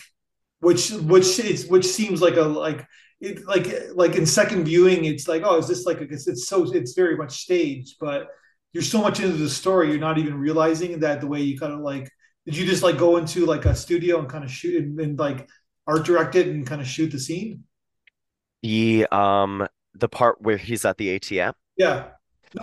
which 0.61 0.91
which 0.91 1.37
is 1.39 1.67
which 1.67 1.85
seems 1.85 2.21
like 2.21 2.37
a 2.37 2.41
like 2.41 2.85
it 3.19 3.45
like 3.45 3.67
like 3.93 4.15
in 4.15 4.25
second 4.25 4.63
viewing, 4.63 5.03
it's 5.03 5.27
like 5.27 5.43
oh, 5.43 5.57
is 5.57 5.67
this 5.67 5.85
like 5.85 5.99
a, 5.99 6.03
it's, 6.03 6.27
it's 6.27 6.47
so 6.47 6.63
it's 6.73 6.93
very 6.93 7.17
much 7.17 7.41
staged, 7.41 7.97
but 7.99 8.29
you're 8.71 8.81
so 8.83 9.01
much 9.01 9.19
into 9.19 9.35
the 9.35 9.49
story, 9.49 9.89
you're 9.89 9.99
not 9.99 10.17
even 10.17 10.35
realizing 10.35 11.01
that 11.01 11.19
the 11.19 11.27
way 11.27 11.41
you 11.41 11.59
kind 11.59 11.73
of 11.73 11.81
like 11.81 12.09
did 12.45 12.55
you 12.55 12.65
just 12.65 12.83
like 12.83 12.97
go 12.97 13.17
into 13.17 13.45
like 13.45 13.65
a 13.65 13.75
studio 13.75 14.19
and 14.19 14.29
kind 14.29 14.43
of 14.43 14.51
shoot 14.51 14.81
and, 14.81 14.99
and 14.99 15.19
like 15.19 15.47
art 15.87 16.05
direct 16.05 16.35
it 16.35 16.47
and 16.47 16.65
kind 16.65 16.81
of 16.81 16.87
shoot 16.87 17.11
the 17.11 17.19
scene? 17.19 17.63
The 18.61 19.07
um 19.13 19.67
the 19.93 20.09
part 20.09 20.41
where 20.41 20.57
he's 20.57 20.85
at 20.85 20.97
the 20.97 21.19
ATM. 21.19 21.53
Yeah. 21.77 22.09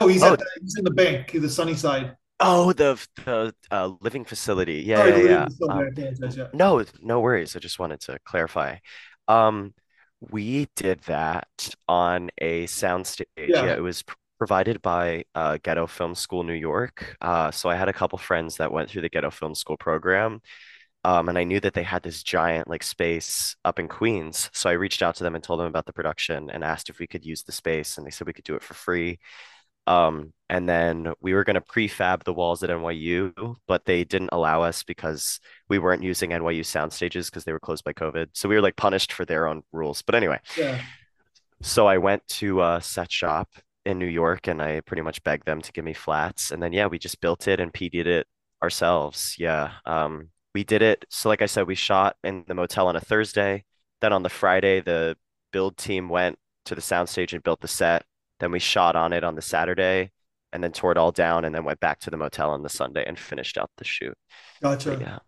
No, 0.01 0.07
he's 0.07 0.23
Oh, 0.23 0.33
at 0.33 0.39
the, 0.39 0.47
he's 0.61 0.77
in 0.79 0.85
the 0.85 0.91
bank, 0.91 1.33
the 1.33 1.49
sunny 1.49 1.75
side. 1.75 2.17
oh, 2.39 2.73
the 2.73 2.99
the 3.25 3.55
uh, 3.71 3.93
living 4.01 4.25
facility. 4.25 4.83
Yeah, 4.87 4.97
Sorry, 4.99 5.25
yeah, 5.25 5.49
yeah. 5.61 5.75
Um. 5.75 5.91
Yeah. 6.37 6.47
no, 6.55 6.85
no 7.03 7.21
worries. 7.21 7.57
I 7.57 7.59
just 7.59 7.79
wanted 7.79 8.01
to 8.03 8.19
clarify. 8.25 8.77
Um, 9.29 9.75
we 10.31 10.69
did 10.77 11.01
that 11.03 11.49
on 11.89 12.31
a 12.39 12.67
soundstage. 12.67 13.25
Yeah, 13.37 13.65
Yeah. 13.67 13.75
it 13.77 13.81
was 13.83 14.03
pr 14.03 14.15
provided 14.39 14.81
by 14.81 15.23
uh, 15.35 15.59
Ghetto 15.63 15.87
Film 15.87 16.15
School 16.15 16.45
New 16.45 16.55
York. 16.55 17.15
Uh, 17.21 17.51
so 17.51 17.69
I 17.69 17.75
had 17.77 17.91
a 17.91 17.93
couple 17.93 18.17
friends 18.19 18.57
that 18.57 18.73
went 18.73 18.89
through 18.89 19.03
the 19.03 19.11
Ghetto 19.11 19.31
Film 19.31 19.55
School 19.55 19.77
program. 19.77 20.41
Um, 21.05 21.29
and 21.31 21.39
I 21.39 21.45
knew 21.45 21.61
that 21.61 21.73
they 21.73 21.83
had 21.83 22.03
this 22.03 22.23
giant 22.23 22.69
like 22.69 22.83
space 22.83 23.57
up 23.65 23.79
in 23.79 23.89
Queens. 23.89 24.51
So 24.53 24.69
I 24.69 24.75
reached 24.75 25.03
out 25.03 25.15
to 25.17 25.25
them 25.25 25.35
and 25.35 25.43
told 25.43 25.61
them 25.61 25.67
about 25.67 25.87
the 25.87 25.93
production 25.95 26.51
and 26.51 26.63
asked 26.63 26.91
if 26.91 26.99
we 26.99 27.07
could 27.07 27.25
use 27.25 27.43
the 27.43 27.53
space, 27.53 27.97
and 27.97 28.07
they 28.07 28.11
said 28.11 28.27
we 28.27 28.35
could 28.35 28.45
do 28.45 28.55
it 28.55 28.63
for 28.63 28.75
free. 28.75 29.19
Um, 29.87 30.33
and 30.49 30.69
then 30.69 31.13
we 31.21 31.33
were 31.35 31.43
going 31.45 31.55
to 31.55 31.61
prefab 31.63 32.23
the 32.25 32.35
walls 32.35 32.63
at 32.63 32.71
NYU, 32.71 33.57
but 33.67 33.85
they 33.87 34.05
didn't 34.05 34.31
allow 34.33 34.63
us 34.63 34.83
because 34.83 35.41
we 35.69 35.79
weren't 35.79 36.03
using 36.03 36.33
NYU 36.33 36.63
sound 36.63 36.93
stages 36.93 37.31
because 37.31 37.45
they 37.45 37.53
were 37.53 37.61
closed 37.61 37.85
by 37.85 37.93
COVID. 37.93 38.29
So 38.35 38.49
we 38.49 38.55
were 38.57 38.61
like 38.61 38.77
punished 38.77 39.13
for 39.13 39.25
their 39.25 39.47
own 39.49 39.63
rules. 39.73 40.03
But 40.03 40.15
anyway, 40.15 40.39
Yeah. 40.57 40.81
so 41.63 41.87
I 41.87 41.99
went 41.99 42.27
to 42.29 42.63
a 42.63 42.81
set 42.83 43.11
shop 43.11 43.49
in 43.85 43.99
New 43.99 44.07
York 44.07 44.47
and 44.49 44.63
I 44.63 44.81
pretty 44.81 45.03
much 45.03 45.23
begged 45.25 45.47
them 45.47 45.61
to 45.63 45.73
give 45.73 45.85
me 45.85 45.95
flats. 45.95 46.51
And 46.53 46.63
then 46.63 46.73
yeah, 46.73 46.87
we 46.87 46.99
just 46.99 47.21
built 47.21 47.49
it 47.49 47.61
and 47.61 47.73
PD'd 47.73 48.07
it 48.07 48.27
ourselves. 48.63 49.37
Yeah. 49.39 49.73
Um, 49.87 50.29
we 50.55 50.65
did 50.65 50.83
it. 50.83 51.05
So 51.11 51.29
like 51.29 51.43
I 51.43 51.47
said, 51.47 51.67
we 51.67 51.75
shot 51.75 52.17
in 52.25 52.45
the 52.47 52.55
motel 52.55 52.89
on 52.89 52.97
a 52.97 53.01
Thursday. 53.01 53.65
Then 54.01 54.13
on 54.13 54.23
the 54.23 54.29
Friday, 54.29 54.81
the 54.81 55.17
build 55.53 55.77
team 55.77 56.09
went 56.09 56.39
to 56.67 56.75
the 56.75 56.81
soundstage 56.81 57.33
and 57.33 57.43
built 57.43 57.61
the 57.61 57.69
set. 57.69 58.05
Then 58.41 58.51
we 58.53 58.59
shot 58.59 58.97
on 58.97 59.13
it 59.13 59.25
on 59.25 59.35
the 59.35 59.43
Saturday 59.43 60.13
and 60.53 60.63
then 60.65 60.73
tore 60.73 60.93
it 60.93 60.99
all 60.99 61.13
down 61.13 61.45
and 61.45 61.55
then 61.55 61.65
went 61.65 61.81
back 61.81 62.01
to 62.01 62.11
the 62.11 62.17
motel 62.17 62.51
on 62.51 62.63
the 62.63 62.69
Sunday 62.69 63.05
and 63.07 63.19
finished 63.19 63.59
out 63.59 63.71
the 63.77 63.85
shoot. 63.85 64.17
But 64.85 64.85
Gotcha. 64.85 64.99
yeah. 65.01 65.19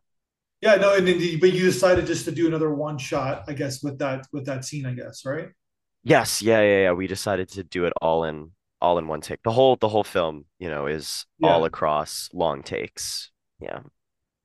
Yeah, 0.60 0.76
no, 0.76 0.94
and 0.94 1.06
then 1.06 1.18
but 1.40 1.52
you 1.52 1.64
decided 1.64 2.06
just 2.06 2.24
to 2.26 2.32
do 2.32 2.46
another 2.46 2.72
one 2.72 2.96
shot, 2.98 3.44
I 3.48 3.52
guess, 3.52 3.82
with 3.82 3.98
that 3.98 4.26
with 4.32 4.46
that 4.46 4.64
scene, 4.64 4.86
I 4.86 4.94
guess, 4.94 5.24
right? 5.26 5.48
Yes, 6.04 6.42
yeah, 6.42 6.60
yeah, 6.62 6.82
yeah. 6.84 6.92
We 6.92 7.06
decided 7.06 7.48
to 7.50 7.64
do 7.64 7.84
it 7.84 7.92
all 8.02 8.24
in 8.24 8.52
all 8.80 8.98
in 8.98 9.06
one 9.08 9.20
take. 9.20 9.42
The 9.42 9.52
whole 9.52 9.76
the 9.76 9.88
whole 9.88 10.04
film, 10.04 10.46
you 10.58 10.68
know, 10.70 10.86
is 10.86 11.26
Yeah. 11.38 11.48
all 11.50 11.64
across 11.64 12.28
long 12.32 12.62
takes. 12.62 13.30
Yeah. 13.60 13.80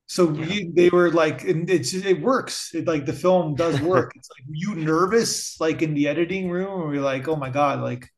So 0.07 0.33
Yeah. 0.37 0.45
you, 0.45 0.71
they 0.73 0.89
were 0.89 1.11
like, 1.11 1.43
and 1.43 1.69
it's 1.69 1.93
it 1.93 2.21
works. 2.21 2.73
It, 2.73 2.87
like 2.87 3.05
the 3.05 3.13
film 3.13 3.55
does 3.55 3.81
work. 3.81 4.13
It's 4.15 4.29
like, 4.37 4.47
were 4.47 4.55
you 4.55 4.75
nervous, 4.75 5.59
like 5.59 5.81
in 5.81 5.93
the 5.93 6.07
editing 6.07 6.49
room, 6.49 6.67
or 6.69 6.87
were 6.87 6.95
you 6.95 7.01
like, 7.01 7.27
oh 7.27 7.35
my 7.35 7.49
God, 7.49 7.81
like, 7.81 8.09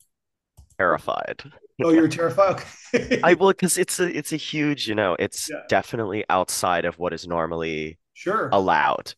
Terrified. 0.78 1.44
oh, 1.84 1.92
you're 1.92 2.08
terrified? 2.08 2.64
I 3.22 3.34
will 3.34 3.50
because 3.50 3.78
it's 3.78 4.00
a 4.00 4.16
it's 4.18 4.32
a 4.34 4.38
huge, 4.38 4.88
you 4.88 4.96
know, 4.96 5.16
it's 5.20 5.52
Yeah, 5.52 5.64
definitely 5.68 6.24
outside 6.30 6.86
of 6.86 6.98
what 7.00 7.14
is 7.14 7.28
normally 7.28 7.98
sure. 8.14 8.54
allowed 8.54 9.16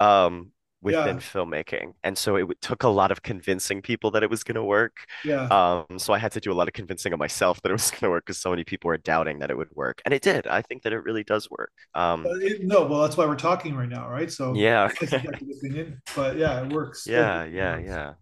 um 0.00 0.52
within 0.84 1.16
Yeah, 1.16 1.20
filmmaking. 1.20 1.94
And 2.04 2.16
so 2.18 2.36
it 2.36 2.60
took 2.62 2.84
a 2.84 2.88
lot 2.88 3.10
of 3.12 3.22
convincing 3.24 3.82
people 3.82 4.12
that 4.12 4.22
it 4.22 4.30
was 4.30 4.44
going 4.44 4.56
to 4.56 4.64
work. 4.64 5.06
yeah. 5.22 5.50
Um 5.50 5.86
so 5.98 6.12
I 6.14 6.18
had 6.18 6.32
to 6.32 6.40
do 6.40 6.52
a 6.52 6.54
lot 6.60 6.68
of 6.68 6.74
convincing 6.74 7.12
of 7.12 7.18
myself 7.18 7.60
that 7.62 7.70
it 7.70 7.72
was 7.72 7.90
going 7.92 8.00
to 8.02 8.10
work 8.10 8.26
because 8.26 8.38
so 8.38 8.50
many 8.50 8.64
people 8.64 8.88
were 8.88 8.98
doubting 8.98 9.40
that 9.40 9.50
it 9.50 9.56
would 9.56 9.70
work. 9.74 10.02
And 10.04 10.14
it 10.14 10.22
did. 10.22 10.46
I 10.46 10.62
think 10.62 10.82
that 10.84 10.92
it 10.92 10.98
really 11.04 11.24
does 11.24 11.50
work. 11.50 11.72
Um 11.94 12.34
it- 12.42 12.64
no, 12.64 12.86
well, 12.86 13.02
that's 13.02 13.16
why 13.16 13.26
we're 13.26 13.36
talking 13.36 13.74
right 13.76 13.88
now, 13.88 14.08
right? 14.08 14.30
So 14.30 14.62
yeah. 14.62 14.90
it's 14.90 15.02
a 15.02 15.06
subjective 15.06 15.48
opinion, 15.58 16.00
but 16.14 16.36
yeah, 16.36 16.62
it 16.62 16.68
works. 16.68 17.10
It 17.14 17.28
Yeah, 17.28 17.44
yeah, 17.44 17.78
works. 17.78 17.78
yeah. 17.78 18.14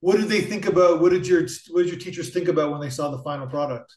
What 0.00 0.18
did 0.18 0.28
they 0.28 0.42
think 0.42 0.66
about? 0.66 1.00
What 1.00 1.12
did 1.12 1.26
your 1.28 1.42
what 1.70 1.82
did 1.84 1.88
your 1.90 1.98
teachers 2.00 2.30
think 2.32 2.48
about 2.48 2.72
when 2.72 2.80
they 2.80 2.90
saw 2.90 3.10
the 3.10 3.18
final 3.22 3.46
product? 3.48 3.96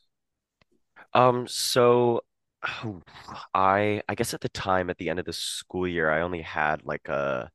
Um, 1.13 1.47
so 1.47 2.21
I 3.53 4.01
I 4.07 4.15
guess 4.15 4.33
at 4.33 4.41
the 4.41 4.49
time 4.49 4.89
at 4.89 4.97
the 4.97 5.09
end 5.09 5.19
of 5.19 5.25
the 5.25 5.33
school 5.33 5.87
year, 5.87 6.09
I 6.11 6.21
only 6.21 6.41
had 6.41 6.83
like 6.85 7.07
a 7.09 7.51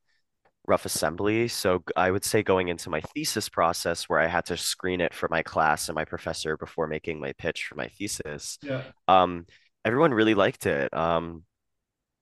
rough 0.67 0.87
assembly. 0.87 1.49
So 1.49 1.83
I 1.97 2.11
would 2.11 2.25
say 2.25 2.43
going 2.43 2.69
into 2.69 2.91
my 2.91 3.01
thesis 3.01 3.49
process 3.49 4.05
where 4.09 4.21
I 4.21 4.27
had 4.27 4.47
to 4.47 4.57
screen 4.57 5.01
it 5.01 5.15
for 5.15 5.29
my 5.31 5.43
class 5.43 5.89
and 5.89 5.95
my 5.95 6.05
professor 6.05 6.57
before 6.57 6.87
making 6.87 7.21
my 7.21 7.33
pitch 7.35 7.67
for 7.67 7.75
my 7.75 7.89
thesis, 7.89 8.59
Yeah, 8.63 8.83
um, 9.09 9.47
everyone 9.85 10.15
really 10.15 10.35
liked 10.35 10.67
it. 10.67 10.95
Um, 10.95 11.45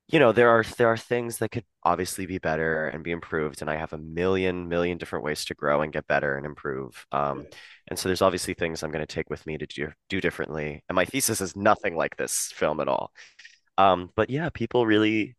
you 0.08 0.18
know, 0.18 0.32
there 0.32 0.50
are 0.50 0.64
there 0.76 0.88
are 0.88 0.96
things 0.96 1.38
that 1.38 1.50
could 1.50 1.64
obviously 1.84 2.26
be 2.26 2.38
better 2.38 2.88
and 2.88 3.02
be 3.04 3.12
improved, 3.12 3.62
and 3.62 3.70
I 3.70 3.76
have 3.76 3.92
a 3.94 3.98
million 3.98 4.68
million 4.68 4.98
different 4.98 5.24
ways 5.24 5.44
to 5.46 5.54
grow 5.54 5.80
and 5.82 5.92
get 5.92 6.06
better 6.06 6.36
and 6.36 6.44
improve. 6.44 7.06
Um, 7.12 7.46
and 7.88 7.98
so 7.98 8.08
there's 8.08 8.22
obviously 8.22 8.54
things 8.54 8.82
I'm 8.82 8.90
going 8.90 9.06
to 9.06 9.14
take 9.14 9.30
with 9.30 9.46
me 9.46 9.56
to 9.58 9.66
do 9.66 9.88
do 10.08 10.20
differently. 10.20 10.82
And 10.88 10.96
my 10.96 11.04
thesis 11.06 11.40
is 11.40 11.56
nothing 11.56 11.96
like 11.96 12.16
this 12.16 12.52
film 12.54 12.80
at 12.80 12.88
all. 12.88 13.12
Um, 13.78 14.10
but 14.16 14.30
yeah, 14.30 14.50
people 14.50 14.86
really 14.86 15.36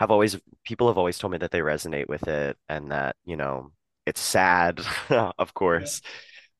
have 0.00 0.10
always 0.10 0.40
people 0.64 0.88
have 0.88 0.96
always 0.96 1.18
told 1.18 1.30
me 1.30 1.38
that 1.38 1.50
they 1.50 1.60
resonate 1.60 2.08
with 2.08 2.26
it 2.26 2.56
and 2.70 2.90
that, 2.90 3.16
you 3.26 3.36
know, 3.36 3.70
it's 4.06 4.20
sad, 4.20 4.80
of 5.10 5.52
yeah. 5.74 5.84
course, 5.84 6.00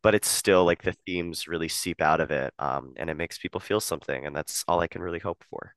but 0.02 0.14
it's 0.14 0.28
still 0.28 0.66
like 0.66 0.82
the 0.82 0.94
themes 1.06 1.48
really 1.48 1.68
seep 1.68 2.02
out 2.02 2.20
of 2.20 2.30
it. 2.30 2.52
Um, 2.58 2.92
and 2.98 3.08
it 3.08 3.16
makes 3.16 3.38
people 3.38 3.58
feel 3.58 3.80
something, 3.80 4.26
and 4.26 4.36
that's 4.36 4.62
all 4.68 4.80
I 4.80 4.88
can 4.88 5.00
really 5.00 5.18
hope 5.18 5.42
for. 5.48 5.74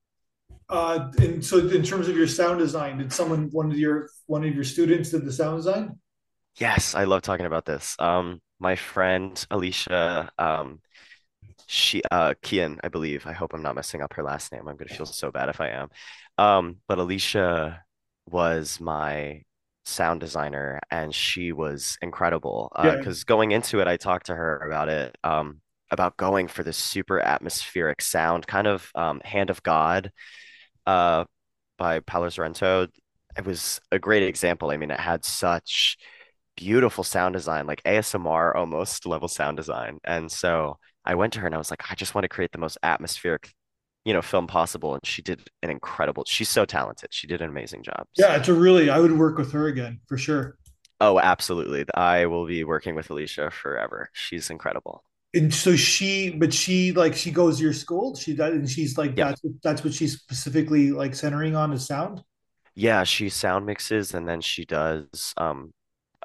Uh, 0.70 1.10
and 1.20 1.44
so, 1.44 1.60
in 1.70 1.84
terms 1.84 2.10
of 2.10 2.18
your 2.18 2.28
sound 2.28 2.60
design, 2.60 2.98
did 2.98 3.14
someone 3.14 3.50
one 3.52 3.72
of 3.72 3.78
your 3.78 4.10
one 4.26 4.44
of 4.44 4.54
your 4.54 4.66
students 4.66 5.10
did 5.10 5.24
the 5.24 5.32
sound 5.32 5.58
design? 5.58 5.98
Yes, 6.60 6.96
I 6.96 7.06
love 7.06 7.22
talking 7.22 7.46
about 7.46 7.66
this. 7.66 7.96
Um, 7.98 8.42
my 8.60 8.76
friend 8.76 9.46
Alicia, 9.50 10.30
um, 10.38 10.82
she 11.68 12.02
uh 12.12 12.34
Kian, 12.44 12.80
I 12.84 12.90
believe. 12.90 13.26
I 13.26 13.34
hope 13.34 13.54
I'm 13.54 13.64
not 13.64 13.76
messing 13.76 14.02
up 14.02 14.14
her 14.14 14.24
last 14.24 14.52
name. 14.52 14.68
I'm 14.68 14.76
gonna 14.76 14.94
feel 14.94 15.06
so 15.06 15.32
bad 15.32 15.50
if 15.50 15.62
I 15.62 15.70
am. 15.70 15.90
Um, 16.38 16.78
but 16.88 17.00
Alicia 17.00 17.84
was 18.30 18.80
my 18.80 19.44
sound 19.86 20.20
designer 20.22 20.80
and 20.92 21.14
she 21.14 21.52
was 21.52 21.98
incredible. 22.02 22.72
Uh, 22.76 22.84
Yeah, 22.86 22.96
because 22.96 23.24
going 23.24 23.52
into 23.52 23.80
it, 23.80 23.88
I 23.88 23.98
talked 23.98 24.28
to 24.28 24.36
her 24.36 24.60
about 24.60 24.90
it, 24.90 25.18
um, 25.24 25.62
about 25.92 26.18
going 26.18 26.48
for 26.48 26.64
this 26.64 26.78
super 26.78 27.20
atmospheric 27.20 28.02
sound, 28.02 28.48
kind 28.48 28.68
of 28.68 28.90
um 28.96 29.22
Hand 29.24 29.50
of 29.50 29.62
God, 29.64 30.12
uh, 30.86 31.26
by 31.78 32.00
Paolo 32.02 32.28
Sorrentino. 32.30 32.90
It 33.38 33.46
was 33.46 33.82
a 33.92 34.00
great 34.00 34.24
example. 34.24 34.72
I 34.72 34.78
mean, 34.78 34.92
it 34.92 35.00
had 35.00 35.26
such 35.26 35.98
beautiful 36.58 37.04
sound 37.04 37.34
design, 37.34 37.68
like 37.68 37.82
ASMR 37.86 38.56
almost 38.56 39.06
level 39.08 39.28
sound 39.28 39.58
design. 39.58 40.00
And 40.04 40.32
so 40.32 40.78
I 41.06 41.16
went 41.16 41.34
to 41.34 41.40
her 41.42 41.48
and 41.48 41.56
I 41.56 41.58
was 41.60 41.72
like, 41.72 41.92
I 41.92 41.96
just 41.96 42.16
want 42.16 42.24
to 42.26 42.30
create 42.30 42.52
the 42.52 42.60
most 42.60 42.78
atmospheric, 42.84 43.54
you 44.06 44.14
know, 44.14 44.22
film 44.22 44.48
possible. 44.48 44.94
And 44.96 45.06
she 45.06 45.22
did 45.22 45.48
an 45.62 45.70
incredible, 45.70 46.24
she's 46.28 46.50
so 46.50 46.66
talented. 46.66 47.10
She 47.14 47.28
did 47.28 47.42
an 47.42 47.50
amazing 47.50 47.84
job. 47.84 48.06
yeah. 48.18 48.36
It's 48.36 48.50
a 48.50 48.54
really 48.54 48.90
I 48.90 49.00
would 49.00 49.18
work 49.18 49.38
with 49.38 49.52
her 49.54 49.68
again 49.68 50.00
for 50.08 50.18
sure. 50.18 50.58
oh, 51.02 51.20
absolutely. 51.20 51.86
I 51.96 52.26
will 52.26 52.46
be 52.46 52.64
working 52.64 52.96
with 52.96 53.10
Alicia 53.10 53.52
forever. 53.52 54.10
She's 54.14 54.50
incredible. 54.50 55.04
And 55.36 55.52
so 55.54 55.76
she, 55.76 56.30
but 56.30 56.54
she 56.54 56.92
like 56.92 57.16
she 57.16 57.32
goes 57.32 57.58
to 57.58 57.64
your 57.64 57.74
school. 57.74 58.16
She 58.16 58.36
does, 58.36 58.54
and 58.54 58.70
she's 58.70 58.98
like 58.98 59.18
Yeah. 59.18 59.30
that's 59.30 59.42
that's 59.64 59.84
what 59.84 59.94
she's 59.94 60.14
specifically 60.20 60.92
like 60.92 61.16
centering 61.16 61.56
on 61.56 61.74
is 61.74 61.88
sound. 61.88 62.22
Yeah, 62.76 63.04
she 63.04 63.30
sound 63.30 63.66
mixes 63.66 64.14
and 64.14 64.28
then 64.28 64.42
she 64.42 64.66
does 64.66 65.34
um 65.38 65.72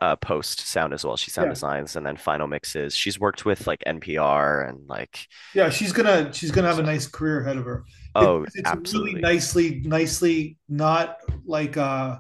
uh 0.01 0.17
post 0.17 0.61
sound 0.67 0.93
as 0.95 1.05
well. 1.05 1.17
She 1.17 1.31
sound 1.31 1.49
Yeah, 1.49 1.51
designs 1.51 1.97
and 1.97 2.07
then 2.07 2.17
final 2.17 2.47
mixes. 2.47 2.95
She's 2.95 3.19
worked 3.21 3.45
with 3.45 3.67
like 3.67 3.83
NPR 3.87 4.63
and 4.63 4.87
like 4.89 5.29
yeah. 5.55 5.71
She's 5.71 5.93
gonna 5.93 6.33
she's 6.33 6.51
gonna 6.51 6.69
have 6.69 6.79
a 6.79 6.83
nice 6.83 7.07
career 7.07 7.41
ahead 7.41 7.57
of 7.57 7.65
her. 7.65 7.85
It, 8.19 8.31
oh, 8.31 8.47
it's 8.55 8.73
really 8.73 9.15
nicely 9.15 9.81
nicely 9.85 10.59
not 10.69 11.19
like 11.47 11.77
uh 11.77 12.19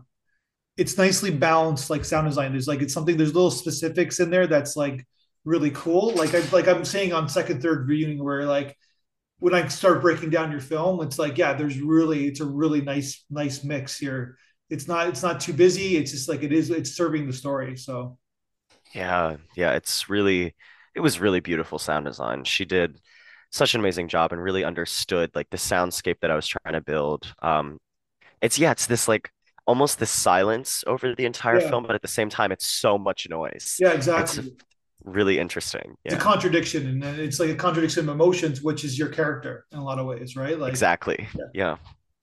it's 0.76 0.98
nicely 0.98 1.30
balanced 1.30 1.90
like 1.90 2.04
sound 2.04 2.28
design 2.28 2.52
there's 2.52 2.68
like 2.68 2.82
it's 2.82 2.94
something 2.94 3.16
there's 3.16 3.34
little 3.34 3.50
specifics 3.50 4.20
in 4.20 4.30
there 4.30 4.46
that's 4.46 4.76
like 4.76 5.06
really 5.44 5.70
cool 5.72 6.14
like 6.14 6.34
i 6.34 6.40
like 6.52 6.68
i'm 6.68 6.84
saying 6.84 7.12
on 7.12 7.28
second 7.28 7.62
third 7.62 7.86
viewing 7.88 8.22
where 8.22 8.44
like 8.46 8.76
when 9.40 9.54
i 9.54 9.66
start 9.68 10.02
breaking 10.02 10.30
down 10.30 10.50
your 10.52 10.60
film 10.60 11.02
it's 11.02 11.18
like 11.18 11.38
yeah 11.38 11.54
there's 11.54 11.80
really 11.80 12.26
it's 12.28 12.40
a 12.40 12.46
really 12.46 12.80
nice 12.82 13.24
nice 13.30 13.64
mix 13.64 13.98
here 13.98 14.36
it's 14.70 14.88
not 14.88 15.09
it's 15.09 15.22
not 15.22 15.40
too 15.40 15.52
busy 15.52 15.96
it's 15.96 16.11
just 16.12 16.28
like 16.28 16.42
it 16.42 16.52
is 16.52 16.70
it's 16.70 16.92
serving 16.92 17.26
the 17.26 17.33
story 17.33 17.76
so 17.76 18.18
Yeah, 18.94 19.37
yeah, 19.57 19.72
it's 19.72 20.09
really 20.09 20.54
it 20.94 21.00
was 21.00 21.20
really 21.20 21.40
beautiful 21.40 21.78
sound 21.78 22.07
design. 22.07 22.44
She 22.44 22.64
did 22.64 23.00
such 23.50 23.74
an 23.74 23.81
amazing 23.81 24.09
job 24.09 24.33
and 24.33 24.42
really 24.42 24.64
understood 24.64 25.31
like 25.35 25.48
the 25.50 25.57
soundscape 25.57 26.20
that 26.20 26.31
I 26.31 26.35
was 26.37 26.46
trying 26.46 26.74
to 26.74 26.81
build. 26.81 27.35
Um, 27.42 27.78
it's 28.42 28.59
yeah, 28.59 28.72
it's 28.72 28.87
this 28.87 29.09
like 29.09 29.33
almost 29.66 29.98
this 30.00 30.11
silence 30.12 30.85
over 30.87 31.14
the 31.14 31.26
entire 31.26 31.61
yeah 31.61 31.61
film, 31.61 31.85
but 31.87 31.96
at 31.96 32.02
the 32.02 32.09
same 32.09 32.31
time, 32.31 32.52
it's 32.52 32.66
so 32.66 32.98
much 32.98 33.28
noise. 33.31 33.83
yeah 33.83 33.92
It's 34.16 34.40
exactly 34.40 34.57
really 35.04 35.38
interesting. 35.40 35.96
it's 36.04 36.14
a 36.14 36.16
contradiction 36.16 37.02
and 37.02 37.20
it's 37.20 37.38
like 37.38 37.50
a 37.50 37.54
contradiction 37.54 38.09
of 38.09 38.14
emotions 38.14 38.62
which 38.62 38.85
is 38.85 38.98
your 38.98 39.09
character 39.09 39.66
in 39.72 39.78
a 39.78 39.85
lot 39.85 39.98
of 39.98 40.07
ways 40.07 40.37
right 40.37 40.59
like 40.59 40.74
exactly. 40.74 41.28
yeah. 41.35 41.44
Yeah. 41.52 41.76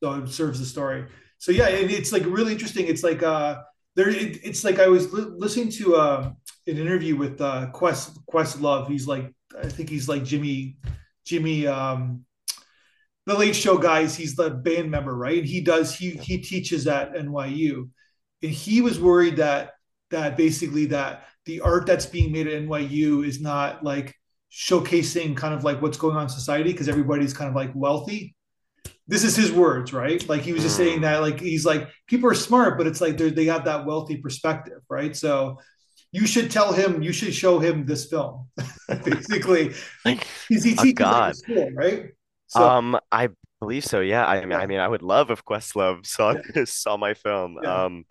so 0.04 0.14
it 0.24 0.30
serves 0.30 0.60
the 0.60 0.66
story. 0.66 1.06
So 1.38 1.52
yeah, 1.52 1.68
it, 1.68 1.92
it's 1.92 2.12
like 2.12 2.26
really 2.26 2.54
interesting. 2.54 2.88
It's 2.88 3.04
like 3.04 3.24
uh, 3.24 3.62
there. 3.96 4.10
It, 4.10 4.44
it's 4.44 4.64
like 4.64 4.80
I 4.80 4.88
was 4.88 5.12
li- 5.14 5.32
listening 5.36 5.70
to 5.72 5.96
uh, 5.96 6.32
an 6.68 6.78
interview 6.78 7.16
with 7.16 7.40
uh, 7.42 7.68
Quest 7.68 8.18
Quest 8.26 8.62
Love. 8.62 8.88
He's 8.88 9.08
like 9.08 9.34
I 9.62 9.68
think 9.68 9.90
he's 9.90 10.10
like 10.10 10.24
Jimmy 10.24 10.78
Jimmy 11.26 11.68
um, 11.68 12.26
the 13.26 13.38
Late 13.38 13.56
Show 13.56 13.78
guys. 13.78 14.16
He's 14.16 14.36
the 14.36 14.50
band 14.50 14.92
member, 14.92 15.16
right? 15.16 15.40
And 15.40 15.48
he 15.48 15.62
does 15.62 15.96
he 15.96 16.12
he 16.12 16.40
teaches 16.40 16.88
at 16.88 17.14
NYU, 17.14 17.90
and 18.42 18.52
he 18.52 18.82
was 18.82 19.00
worried 19.00 19.38
that 19.38 19.72
that 20.12 20.38
basically 20.38 20.86
that 20.88 21.26
the 21.46 21.62
art 21.62 21.86
that's 21.86 22.06
being 22.06 22.32
made 22.32 22.48
at 22.48 22.64
NYU 22.64 23.26
is 23.26 23.42
not 23.42 23.84
like 23.84 24.16
showcasing 24.52 25.36
kind 25.36 25.54
of 25.54 25.64
like 25.64 25.82
what's 25.82 25.98
going 25.98 26.16
on 26.16 26.24
in 26.24 26.30
society 26.30 26.72
because 26.72 26.88
everybody's 26.88 27.34
kind 27.34 27.50
of 27.50 27.56
like 27.56 27.72
wealthy 27.76 28.36
this 29.08 29.24
is 29.24 29.36
his 29.36 29.52
words, 29.52 29.94
right? 29.94 30.28
Like 30.28 30.42
he 30.42 30.54
was 30.54 30.64
just 30.64 30.76
saying 30.78 31.02
that, 31.02 31.22
like 31.22 31.40
he's 31.40 31.66
like 31.66 31.90
people 32.08 32.30
are 32.30 32.34
smart, 32.36 32.78
but 32.78 32.88
it's 32.88 33.02
like 33.02 33.18
they 33.18 33.30
they 33.30 33.46
have 33.46 33.66
that 33.66 33.86
wealthy 33.86 34.18
perspective, 34.18 34.82
right? 34.90 35.16
So 35.16 35.60
you 36.12 36.28
should 36.28 36.52
tell 36.52 36.74
him, 36.74 37.02
you 37.04 37.14
should 37.14 37.34
show 37.36 37.60
him 37.60 37.86
this 37.86 38.06
film, 38.10 38.48
basically, 39.04 39.74
because 40.50 40.64
he 40.64 40.76
Oh 40.78 40.86
teaches 40.94 41.12
at 41.28 41.36
school, 41.36 41.72
right? 41.76 42.12
So 42.48 42.70
Um, 42.70 42.98
I 43.12 43.30
believe 43.60 43.86
so. 43.86 44.00
Yeah. 44.02 44.26
I 44.26 44.46
mean, 44.46 44.58
I 44.58 44.66
mean, 44.66 44.80
I 44.80 44.88
would 44.88 45.02
love 45.02 45.32
if 45.32 45.44
Questlove 45.46 46.06
saw 46.06 46.36
yeah, 46.36 46.42
saw 46.66 46.98
my 46.98 47.14
film. 47.14 47.58
yeah, 47.62 47.82
Um, 47.86 48.06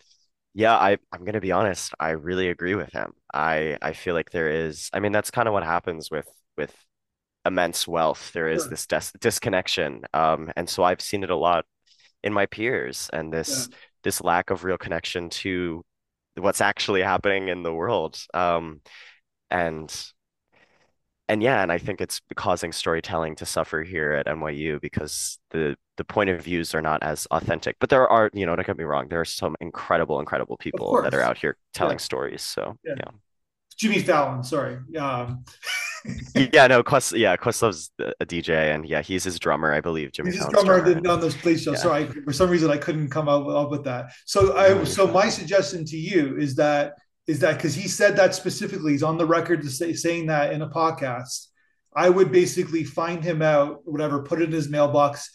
Yeah, 0.55 0.75
I 0.75 0.97
I'm 1.13 1.25
gonna 1.25 1.41
be 1.41 1.53
honest. 1.53 1.93
I 1.99 2.11
really 2.11 2.49
agree 2.49 2.75
with 2.75 2.91
him. 2.93 3.13
I 3.33 3.77
I 3.81 3.93
feel 3.93 4.15
like 4.15 4.31
there 4.31 4.49
is. 4.49 4.89
I 4.93 4.99
mean, 5.01 5.11
that's 5.13 5.31
kind 5.31 5.47
of 5.47 5.53
what 5.53 5.63
happens 5.65 6.11
with 6.11 6.27
with 6.57 6.75
immense 7.45 7.87
wealth. 7.87 8.31
There 8.33 8.49
is 8.49 8.63
sure, 8.63 8.69
this 8.69 8.87
dis 8.87 9.11
disconnection. 9.19 10.03
Um, 10.13 10.51
and 10.55 10.69
so 10.69 10.83
I've 10.83 11.01
seen 11.01 11.23
it 11.23 11.29
a 11.29 11.35
lot 11.35 11.65
in 12.23 12.33
my 12.33 12.45
peers 12.47 13.09
and 13.13 13.33
Yeah, 13.45 13.65
this 13.65 13.69
this 14.03 14.21
lack 14.21 14.49
of 14.51 14.63
real 14.63 14.77
connection 14.77 15.29
to 15.29 15.83
what's 16.35 16.61
actually 16.61 17.01
happening 17.03 17.49
in 17.49 17.63
the 17.63 17.73
world. 17.73 18.19
Um, 18.33 18.81
and 19.51 19.93
and 21.27 21.41
yeah, 21.41 21.63
and 21.63 21.71
I 21.71 21.79
think 21.79 22.01
it's 22.01 22.21
causing 22.35 22.71
storytelling 22.71 23.35
to 23.37 23.45
suffer 23.45 23.81
here 23.83 24.11
at 24.11 24.27
NYU 24.27 24.79
because 24.79 25.39
the 25.51 25.75
the 25.97 26.03
point 26.05 26.29
of 26.29 26.43
views 26.43 26.75
are 26.75 26.81
not 26.81 27.01
as 27.03 27.25
authentic. 27.31 27.77
But 27.79 27.89
there 27.89 28.07
are, 28.07 28.29
you 28.33 28.45
know, 28.45 28.55
don't 28.55 28.67
get 28.67 28.77
me 28.77 28.83
wrong, 28.83 29.07
there 29.07 29.21
are 29.21 29.25
some 29.25 29.55
incredible, 29.61 30.19
incredible 30.19 30.57
people 30.57 30.99
that 31.01 31.13
are 31.13 31.21
out 31.21 31.37
here 31.37 31.57
Yeah, 31.79 31.87
telling 31.87 31.97
stories. 31.99 32.41
So 32.43 32.77
yeah. 32.83 32.95
yeah. 32.95 33.11
Jimmy 33.77 33.99
Fallon, 33.99 34.43
sorry. 34.43 34.77
Um, 34.97 35.45
Yeah, 36.35 36.67
no, 36.67 36.83
Quest, 36.83 37.13
yeah, 37.13 37.37
Questlove's 37.37 37.91
a 38.19 38.25
DJ, 38.25 38.73
and 38.73 38.85
yeah, 38.85 39.01
he's 39.01 39.23
his 39.23 39.39
drummer, 39.39 39.73
I 39.73 39.79
believe, 39.81 40.11
Jimmy 40.11 40.31
he's 40.31 40.33
Fallon's 40.33 40.63
drummer 40.63 40.81
drummer, 40.81 41.01
on 41.07 41.19
those 41.19 41.35
police 41.35 41.63
shows. 41.63 41.81
yeah, 41.81 41.81
Sorry, 41.81 42.07
for 42.23 42.33
some 42.33 42.49
reason 42.49 42.71
I 42.71 42.77
couldn't 42.77 43.09
come 43.09 43.29
up, 43.29 43.47
up 43.47 43.69
with 43.69 43.83
that. 43.83 44.11
So 44.25 44.55
I, 44.57 44.83
so 44.85 45.07
my 45.07 45.29
suggestion 45.29 45.85
to 45.85 45.97
you 45.97 46.37
is 46.37 46.55
that 46.55 46.93
is 47.27 47.39
that 47.39 47.57
because 47.57 47.73
he 47.73 47.87
said 47.87 48.15
that 48.17 48.35
specifically, 48.35 48.91
he's 48.91 49.03
on 49.03 49.17
the 49.17 49.25
record 49.25 49.61
to 49.63 49.69
say 49.69 49.93
saying 49.93 50.27
that 50.27 50.53
in 50.53 50.61
a 50.61 50.69
podcast. 50.69 51.47
I 51.95 52.09
would 52.09 52.31
basically 52.31 52.83
find 52.83 53.23
him 53.23 53.41
out, 53.41 53.79
whatever, 53.85 54.21
put 54.21 54.41
it 54.41 54.45
in 54.45 54.51
his 54.51 54.69
mailbox, 54.69 55.29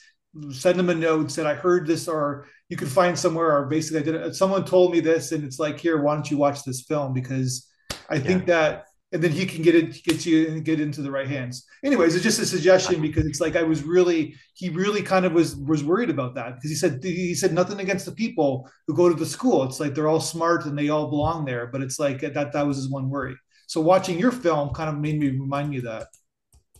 send 0.53 0.79
him 0.79 0.91
a 0.91 0.95
note, 0.95 1.31
said 1.31 1.47
I 1.47 1.55
heard 1.55 1.87
this, 1.87 2.07
or 2.07 2.47
you 2.69 2.77
could 2.77 2.91
find 2.91 3.19
somewhere, 3.19 3.57
or 3.57 3.67
basically 3.67 4.01
I 4.01 4.03
did 4.03 4.15
it. 4.15 4.35
Someone 4.35 4.65
told 4.65 4.93
me 4.93 5.01
this, 5.01 5.33
and 5.33 5.43
it's 5.43 5.59
like, 5.59 5.81
here, 5.81 6.01
why 6.03 6.15
don't 6.15 6.31
you 6.31 6.37
watch 6.37 6.63
this 6.65 6.83
film? 6.83 7.13
Because 7.15 7.67
I 8.11 8.19
Yeah, 8.19 8.21
think 8.21 8.47
that, 8.47 8.85
and 9.13 9.23
then 9.23 9.33
he 9.33 9.45
can 9.47 9.63
get 9.63 9.75
it, 9.75 10.03
get 10.05 10.25
you 10.25 10.49
and 10.49 10.65
get 10.65 10.81
into 10.81 11.03
the 11.03 11.11
right 11.11 11.27
hands. 11.27 11.65
Anyways, 11.85 12.15
it's 12.15 12.25
just 12.25 12.39
a 12.41 12.47
suggestion 12.47 13.01
because 13.03 13.27
it's 13.27 13.41
like 13.41 13.57
I 13.57 13.63
was 13.63 13.83
really, 13.83 14.35
he 14.55 14.69
really 14.71 15.03
kind 15.03 15.25
of 15.27 15.33
was 15.33 15.57
was 15.57 15.83
worried 15.85 16.11
about 16.11 16.35
that 16.37 16.55
because 16.55 16.71
he 16.71 16.77
said 16.77 17.01
he 17.03 17.35
said 17.35 17.53
nothing 17.53 17.81
against 17.81 18.07
the 18.07 18.13
people 18.13 18.69
who 18.87 18.95
go 18.95 19.09
to 19.09 19.15
the 19.15 19.27
school. 19.27 19.65
It's 19.65 19.81
like 19.81 19.95
they're 19.95 20.09
all 20.09 20.21
smart 20.21 20.65
and 20.67 20.79
they 20.79 20.89
all 20.91 21.09
belong 21.09 21.45
there, 21.45 21.67
but 21.67 21.83
it's 21.83 21.99
like 21.99 22.21
that 22.21 22.53
that 22.53 22.67
was 22.67 22.77
his 22.77 22.89
one 22.91 23.11
worry. 23.11 23.37
So 23.67 23.81
watching 23.81 24.19
your 24.19 24.33
film 24.33 24.71
kind 24.75 24.89
of 24.91 24.97
made 24.99 25.19
me 25.19 25.29
remind 25.31 25.71
me 25.71 25.79
of 25.79 25.85
that. 25.85 26.09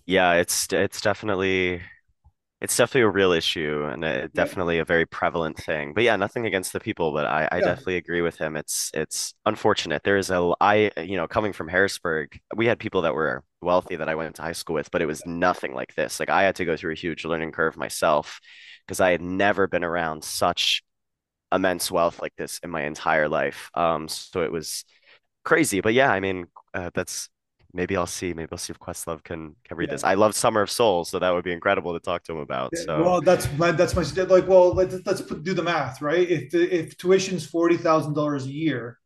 yeah, 0.07 0.33
it's 0.35 0.73
it's 0.73 1.01
definitely 1.01 1.83
it's 2.61 2.77
definitely 2.77 3.03
a 3.03 3.09
real 3.11 3.33
issue 3.33 3.89
and 3.91 4.05
a, 4.05 4.29
definitely 4.29 4.79
a 4.79 4.85
very 4.85 5.07
prevalent 5.07 5.57
thing. 5.57 5.95
But 5.95 6.05
yeah, 6.05 6.17
nothing 6.17 6.45
against 6.47 6.73
the 6.73 6.81
people, 6.81 7.13
but 7.13 7.27
I 7.27 7.49
I 7.51 7.61
yeah, 7.61 7.61
definitely 7.61 7.97
agree 7.97 8.21
with 8.23 8.37
him. 8.39 8.57
It's 8.57 8.91
it's 8.95 9.35
unfortunate. 9.47 10.03
There 10.05 10.19
is 10.19 10.31
a 10.31 10.53
I 10.61 10.91
you 10.99 11.17
know 11.17 11.27
coming 11.27 11.53
from 11.53 11.69
Harrisburg, 11.69 12.39
we 12.55 12.67
had 12.67 12.79
people 12.79 13.03
that 13.03 13.15
were 13.15 13.45
wealthy 13.63 13.97
that 13.97 14.09
I 14.09 14.15
went 14.15 14.37
to 14.37 14.43
high 14.43 14.53
school 14.53 14.75
with, 14.75 14.91
but 14.91 15.03
it 15.03 15.07
was 15.07 15.25
nothing 15.27 15.75
like 15.75 15.95
this. 15.95 16.21
Like 16.21 16.31
I 16.31 16.43
had 16.43 16.57
to 16.57 16.65
go 16.65 16.77
through 16.77 16.93
a 16.93 16.97
huge 16.97 17.25
learning 17.25 17.53
curve 17.53 17.77
myself 17.77 18.41
because 18.87 19.01
I 19.01 19.11
had 19.11 19.23
never 19.23 19.67
been 19.67 19.85
around 19.85 20.23
such 20.25 20.83
immense 21.53 21.91
wealth 21.91 22.21
like 22.21 22.35
this 22.37 22.59
in 22.63 22.71
my 22.71 22.83
entire 22.85 23.29
life. 23.29 23.71
Um, 23.75 24.09
so 24.09 24.43
it 24.43 24.53
was 24.53 24.85
crazy. 25.45 25.81
But 25.81 25.95
yeah, 25.95 26.11
I 26.13 26.21
mean, 26.21 26.47
uh, 26.75 26.91
that's 26.95 27.29
maybe 27.73 27.97
I'll 27.97 28.07
see. 28.07 28.33
Maybe 28.33 28.49
I'll 28.53 28.59
see 28.59 28.73
if 28.73 28.79
Questlove 28.79 29.23
can 29.23 29.57
can 29.65 29.77
read 29.77 29.89
yeah. 29.89 29.95
this. 29.95 30.05
I 30.05 30.15
love 30.15 30.35
Summer 30.35 30.63
of 30.63 30.71
Souls, 30.71 31.09
so 31.09 31.19
that 31.19 31.31
would 31.31 31.45
be 31.45 31.53
incredible 31.53 31.93
to 31.93 32.01
talk 32.01 32.25
to 32.25 32.33
him 32.33 32.39
about. 32.39 32.77
So 32.77 33.03
well, 33.03 33.21
that's 33.21 33.51
my 33.55 33.73
that's 33.73 33.95
my 33.95 34.03
like. 34.25 34.47
Well, 34.49 34.75
let's 34.75 34.97
let's 35.07 35.23
put, 35.23 35.45
do 35.45 35.55
the 35.55 35.63
math, 35.63 36.03
right? 36.03 36.29
If 36.29 36.51
the 36.51 36.75
if 36.75 36.97
tuition's 36.97 37.47
forty 37.47 37.77
thousand 37.77 38.15
dollars 38.15 38.47
a 38.47 38.51
year, 38.51 38.99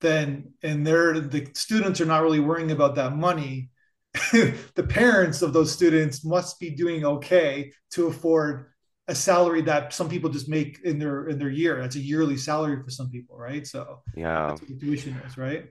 then 0.00 0.52
and 0.62 0.86
they're 0.86 1.20
the 1.20 1.48
students 1.54 2.00
are 2.00 2.06
not 2.06 2.22
really 2.22 2.40
worrying 2.40 2.70
about 2.70 2.94
that 2.96 3.16
money. 3.16 3.70
the 4.32 4.86
parents 4.88 5.42
of 5.42 5.52
those 5.52 5.72
students 5.72 6.24
must 6.24 6.60
be 6.60 6.70
doing 6.70 7.04
okay 7.04 7.72
to 7.90 8.06
afford 8.06 8.66
a 9.08 9.14
salary 9.14 9.60
that 9.62 9.92
some 9.92 10.08
people 10.08 10.30
just 10.30 10.48
make 10.48 10.80
in 10.84 10.98
their 10.98 11.26
in 11.26 11.38
their 11.38 11.50
year. 11.50 11.80
That's 11.80 11.96
a 11.96 12.00
yearly 12.00 12.36
salary 12.36 12.82
for 12.82 12.90
some 12.90 13.10
people, 13.10 13.36
right? 13.36 13.66
So 13.66 14.02
yeah, 14.14 14.48
that's 14.48 14.60
what 14.60 14.70
the 14.70 14.78
tuition 14.78 15.14
is, 15.26 15.36
right? 15.36 15.66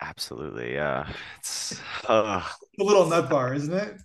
Absolutely. 0.00 0.74
Yeah, 0.74 1.08
it's 1.38 1.80
uh, 2.08 2.42
A 2.80 2.82
little 2.84 3.06
nut 3.06 3.28
bar, 3.28 3.52
isn't 3.52 3.74
it? 3.74 4.00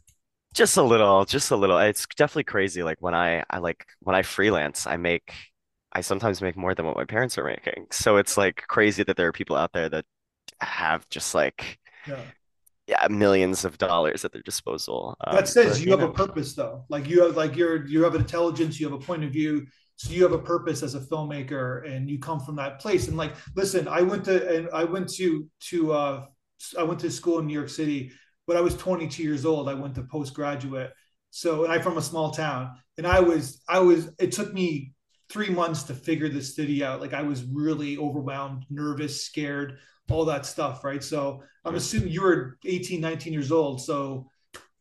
just 0.54 0.78
a 0.78 0.84
little, 0.84 1.26
just 1.26 1.52
a 1.52 1.56
little. 1.56 1.78
It's 1.80 2.06
definitely 2.16 2.44
crazy. 2.46 2.84
Like 2.84 2.98
when 3.02 3.16
I 3.16 3.44
I 3.50 3.58
like 3.60 3.86
when 4.02 4.16
I 4.16 4.22
freelance, 4.24 4.88
I 4.88 4.98
make. 4.98 5.34
I 5.96 6.02
sometimes 6.02 6.42
make 6.42 6.58
more 6.58 6.74
than 6.74 6.86
what 6.88 6.98
my 6.98 7.06
parents 7.06 7.38
are 7.38 7.44
making. 7.46 7.86
So 7.92 8.18
it's 8.18 8.36
like 8.38 8.64
crazy 8.68 9.04
that 9.04 9.16
there 9.16 9.28
are 9.28 9.32
people 9.32 9.56
out 9.56 9.74
there 9.74 9.90
that 9.90 10.06
have 10.62 11.08
just 11.10 11.36
like 11.36 11.80
Yeah. 12.06 12.32
yeah, 12.88 13.08
millions 13.10 13.64
of 13.66 13.78
dollars 13.78 14.26
at 14.26 14.34
their 14.34 14.42
disposal. 14.42 15.16
that 15.30 15.48
Um, 15.48 15.48
says 15.48 15.80
but 15.80 15.84
you 15.84 15.90
you 15.90 15.92
have 15.92 16.04
a 16.04 16.12
purpose 16.12 16.54
though 16.54 16.86
like 16.90 17.08
you 17.08 17.24
have 17.26 17.36
like 17.36 17.56
you're 17.56 17.86
you 17.88 18.04
have 18.04 18.16
an 18.16 18.22
intelligence 18.22 18.80
you 18.80 18.86
have 18.90 19.00
a 19.00 19.04
point 19.04 19.24
of 19.24 19.32
view 19.32 19.66
so 20.04 20.12
you 20.12 20.24
have 20.24 20.34
a 20.34 20.38
purpose 20.38 20.84
as 20.84 20.96
a 20.96 21.00
filmmaker 21.00 21.90
and 21.90 22.10
you 22.10 22.20
come 22.20 22.42
from 22.42 22.58
that 22.58 22.78
place. 22.80 23.08
And 23.08 23.16
like 23.16 23.36
listen 23.56 23.88
i 23.88 24.02
went 24.02 24.26
to 24.26 24.58
and 24.58 24.70
i 24.74 24.84
went 24.84 25.08
to 25.14 25.50
to 25.72 25.94
uh 25.94 26.26
i 26.78 26.84
went 26.84 27.00
to 27.00 27.10
school 27.10 27.40
in 27.40 27.48
new 27.48 27.54
york 27.54 27.70
city 27.70 28.12
but 28.46 28.58
i 28.58 28.62
was 28.62 28.76
22 28.76 29.24
years 29.24 29.46
old. 29.46 29.70
I 29.70 29.74
went 29.74 29.96
to 29.96 30.04
postgraduate. 30.04 30.92
So 31.30 31.64
and 31.64 31.72
i'm 31.72 31.82
from 31.82 31.98
a 31.98 32.02
small 32.02 32.32
town. 32.32 32.72
And 32.98 33.08
i 33.08 33.22
was 33.22 33.64
i 33.70 33.80
was 33.80 34.10
it 34.20 34.34
took 34.34 34.54
me 34.54 34.94
three 35.30 35.50
months 35.50 35.84
to 35.84 35.94
figure 35.94 36.28
this 36.28 36.54
city 36.54 36.84
out. 36.84 37.00
Like 37.00 37.14
i 37.14 37.22
was 37.22 37.46
really 37.46 37.98
overwhelmed 37.98 38.66
nervous 38.70 39.24
scared 39.24 39.80
all 40.10 40.26
that 40.26 40.46
stuff 40.46 40.84
right? 40.84 41.02
So 41.02 41.44
i'm 41.64 41.76
assuming 41.76 42.10
you 42.10 42.24
were 42.24 42.58
18 42.66 43.00
19 43.00 43.32
years 43.32 43.54
old. 43.54 43.82
So 43.82 44.28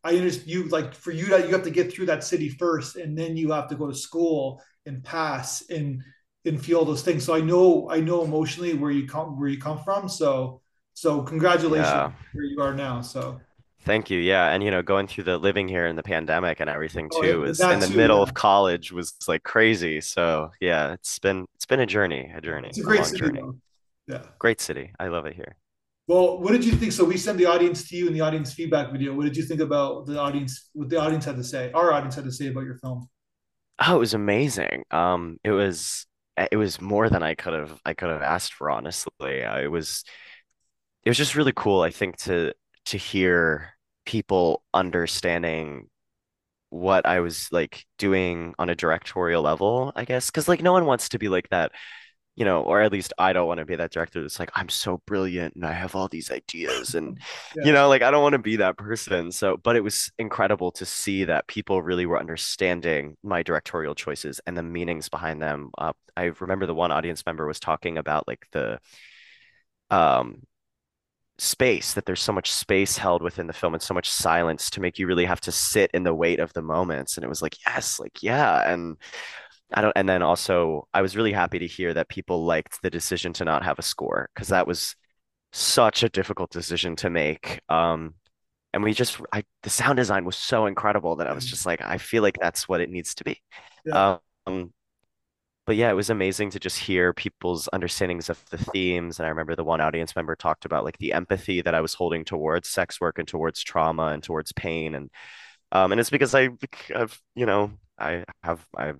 I 0.03 0.17
understand 0.17 0.49
you 0.49 0.67
like 0.67 0.93
for 0.93 1.11
you 1.11 1.27
that 1.27 1.47
you 1.47 1.53
have 1.53 1.63
to 1.63 1.69
get 1.69 1.93
through 1.93 2.07
that 2.07 2.25
city 2.25 2.49
first, 2.49 2.97
and 2.97 3.17
then 3.17 3.37
you 3.37 3.51
have 3.53 3.69
to 3.69 3.75
go 3.75 3.87
to 3.87 3.95
school 3.95 4.61
and 4.85 5.03
pass 5.03 5.63
and 5.69 6.03
and 6.45 6.63
feel 6.63 6.85
those 6.85 7.03
things. 7.03 7.23
So 7.23 7.33
I 7.35 7.41
know 7.41 7.89
I 7.89 7.99
know 8.01 8.23
emotionally 8.23 8.73
where 8.73 8.91
you 8.91 9.07
come 9.07 9.39
where 9.39 9.49
you 9.49 9.59
come 9.59 9.79
from. 9.83 10.09
So 10.09 10.61
so 10.93 11.21
congratulations 11.23 11.87
yeah. 11.87 12.11
where 12.33 12.45
you 12.45 12.61
are 12.61 12.73
now. 12.73 13.01
So 13.01 13.39
Thank 13.85 14.09
you. 14.09 14.19
Yeah. 14.19 14.49
And 14.51 14.63
you 14.63 14.71
know, 14.71 14.81
going 14.81 15.07
through 15.07 15.25
the 15.25 15.37
living 15.37 15.67
here 15.67 15.87
in 15.87 15.95
the 15.95 16.03
pandemic 16.03 16.59
and 16.61 16.69
everything 16.69 17.09
oh 17.13 17.21
too 17.21 17.27
yeah, 17.27 17.35
was 17.35 17.59
in 17.59 17.79
the 17.79 17.87
too. 17.87 17.97
middle 17.97 18.17
Yeah, 18.17 18.23
of 18.23 18.33
college 18.33 18.91
was 18.91 19.13
like 19.27 19.43
crazy. 19.43 19.99
So 20.01 20.51
yeah, 20.61 20.93
it's 20.93 21.19
been 21.19 21.45
it's 21.55 21.65
been 21.65 21.81
a 21.81 21.85
journey, 21.85 22.31
a 22.33 22.39
yeah. 22.41 22.67
it's 22.67 22.77
journey, 22.77 22.77
a 22.77 22.81
a 22.81 22.83
great 22.83 23.01
long 23.01 23.09
city 23.09 23.19
journey. 23.19 23.41
though. 23.41 23.57
Yeah. 24.07 24.23
Great 24.39 24.61
city. 24.61 24.93
I 24.99 25.07
love 25.07 25.25
it 25.25 25.35
here. 25.35 25.55
Well, 26.07 26.39
what 26.41 26.51
did 26.51 26.65
you 26.65 26.73
think? 26.73 26.91
So 26.91 27.05
we 27.05 27.17
sent 27.17 27.37
the 27.37 27.45
audience 27.45 27.87
to 27.89 27.95
you 27.95 28.07
in 28.07 28.13
the 28.13 28.21
audience 28.21 28.53
feedback 28.53 28.91
video. 28.91 29.13
What 29.13 29.23
did 29.23 29.37
you 29.37 29.43
think 29.43 29.61
about 29.61 30.05
the 30.05 30.19
audience? 30.19 30.69
What 30.73 30.89
the 30.89 30.99
audience 30.99 31.25
had 31.25 31.37
to 31.37 31.43
say? 31.43 31.71
Our 31.73 31.93
audience 31.93 32.15
had 32.15 32.25
to 32.25 32.31
say 32.31 32.47
about 32.47 32.65
your 32.65 32.75
film. 32.77 33.09
Oh, 33.79 33.95
it 33.95 33.99
was 33.99 34.13
amazing. 34.13 34.83
Um, 34.91 35.37
it 35.43 35.51
was 35.51 36.05
it 36.51 36.55
was 36.57 36.81
more 36.81 37.09
than 37.09 37.23
I 37.23 37.35
could 37.35 37.53
have 37.53 37.79
I 37.85 37.93
could 37.93 38.09
have 38.09 38.21
asked 38.21 38.53
for, 38.53 38.69
honestly. 38.69 39.43
Uh, 39.43 39.59
it 39.61 39.67
was 39.67 40.03
it 41.03 41.09
was 41.09 41.17
just 41.17 41.35
really 41.35 41.53
cool, 41.55 41.81
I 41.81 41.91
think, 41.91 42.17
to 42.19 42.53
to 42.85 42.97
hear 42.97 43.73
people 44.05 44.63
understanding 44.73 45.89
what 46.71 47.05
I 47.07 47.21
was 47.21 47.49
like 47.51 47.85
doing 47.99 48.55
on 48.59 48.69
a 48.69 48.75
directorial 48.75 49.43
level, 49.43 49.93
I 49.95 50.05
guess. 50.05 50.27
Because 50.31 50.47
like 50.49 50.63
no 50.63 50.73
one 50.73 50.85
wants 50.85 51.09
to 51.11 51.19
be 51.19 51.29
like 51.29 51.49
that, 51.49 51.71
you 52.35 52.45
know, 52.45 52.61
or 52.63 52.81
at 52.81 52.91
least 52.91 53.13
I 53.17 53.31
don't 53.31 53.47
want 53.47 53.59
to 53.59 53.65
be 53.65 53.75
that 53.75 53.91
director 53.91 54.21
that's 54.21 54.39
like, 54.39 54.49
I'm 54.55 54.69
so 54.69 55.01
brilliant 55.05 55.55
and 55.55 55.65
I 55.65 55.71
have 55.73 55.95
all 55.95 56.07
these 56.07 56.31
ideas. 56.31 56.95
And, 56.95 57.19
you 57.55 57.71
know, 57.71 57.87
like 57.87 58.01
I 58.01 58.09
don't 58.09 58.23
want 58.23 58.33
to 58.33 58.39
be 58.39 58.55
that 58.55 58.77
person. 58.77 59.31
So, 59.31 59.57
but 59.57 59.75
it 59.75 59.83
was 59.83 60.11
incredible 60.17 60.71
to 60.73 60.85
see 60.85 61.25
that 61.25 61.47
people 61.47 61.83
really 61.83 62.07
were 62.07 62.19
understanding 62.19 63.17
my 63.23 63.43
directorial 63.43 63.93
choices 63.93 64.41
and 64.47 64.57
the 64.57 64.63
meanings 64.63 65.09
behind 65.09 65.41
them. 65.41 65.69
Uh, 65.77 65.93
I 66.17 66.31
remember 66.39 66.65
the 66.65 66.73
one 66.73 66.91
audience 66.91 67.23
member 67.25 67.45
was 67.45 67.59
talking 67.59 67.97
about 67.97 68.27
like 68.27 68.47
the 68.51 68.79
um 69.91 70.41
space 71.39 71.93
that 71.93 72.05
there's 72.05 72.21
so 72.21 72.31
much 72.31 72.51
space 72.51 72.95
held 72.95 73.21
within 73.23 73.47
the 73.47 73.53
film 73.53 73.73
and 73.73 73.81
so 73.81 73.93
much 73.93 74.09
silence 74.09 74.69
to 74.69 74.79
make 74.79 74.99
you 74.99 75.07
really 75.07 75.25
have 75.25 75.41
to 75.41 75.51
sit 75.51 75.89
in 75.93 76.03
the 76.03 76.13
weight 76.13 76.39
of 76.39 76.53
the 76.53 76.61
moments 76.61 77.17
and 77.17 77.23
it 77.23 77.27
was 77.27 77.41
like 77.41 77.57
yes 77.65 77.99
like 77.99 78.21
yeah 78.21 78.71
and 78.71 78.97
I 79.73 79.81
don't 79.81 79.93
and 79.95 80.07
then 80.09 80.21
also 80.21 80.87
I 80.93 81.01
was 81.01 81.15
really 81.15 81.33
happy 81.33 81.59
to 81.59 81.67
hear 81.67 81.93
that 81.93 82.09
people 82.09 82.45
liked 82.45 82.81
the 82.81 82.89
decision 82.89 83.33
to 83.33 83.45
not 83.45 83.63
have 83.63 83.79
a 83.79 83.83
score 83.83 84.29
because 84.33 84.49
that 84.49 84.67
was 84.67 84.95
such 85.53 86.03
a 86.03 86.09
difficult 86.09 86.51
decision 86.51 86.95
to 86.97 87.09
make 87.09 87.61
um 87.69 88.15
and 88.73 88.83
we 88.83 88.93
just 88.93 89.19
I 89.33 89.43
the 89.63 89.69
sound 89.71 89.97
design 89.97 90.25
was 90.25 90.37
so 90.37 90.67
incredible 90.67 91.17
that 91.17 91.27
I 91.27 91.33
was 91.33 91.45
just 91.45 91.65
like 91.65 91.81
I 91.81 91.97
feel 91.99 92.23
like 92.23 92.37
that's 92.41 92.67
what 92.69 92.81
it 92.81 92.89
needs 92.91 93.15
to 93.15 93.23
be 93.25 93.41
Yeah. 93.85 93.95
um 94.47 94.73
but 95.65 95.77
yeah, 95.77 95.89
it 95.89 95.93
was 95.93 96.09
amazing 96.09 96.49
to 96.51 96.59
just 96.59 96.77
hear 96.77 97.13
people's 97.13 97.69
understandings 97.71 98.29
of 98.29 98.43
the 98.49 98.57
themes. 98.57 99.19
And 99.19 99.25
I 99.25 99.29
remember 99.29 99.55
the 99.55 99.63
one 99.63 99.79
audience 99.79 100.13
member 100.15 100.35
talked 100.35 100.65
about 100.65 100.83
like 100.83 100.97
the 100.97 101.13
empathy 101.13 101.61
that 101.61 101.73
I 101.73 101.79
was 101.81 101.93
holding 101.93 102.25
towards 102.25 102.67
sex 102.67 102.99
work 102.99 103.17
and 103.17 103.27
towards 103.27 103.63
trauma 103.63 104.07
and 104.07 104.21
towards 104.21 104.51
pain. 104.51 104.93
And 104.95 105.09
um, 105.71 105.91
and 105.93 106.01
it's 106.01 106.09
because 106.11 106.35
I, 106.35 106.49
I've, 106.95 107.21
you 107.35 107.45
know, 107.47 107.71
I 107.99 108.25
have 108.43 108.65
I 108.77 108.93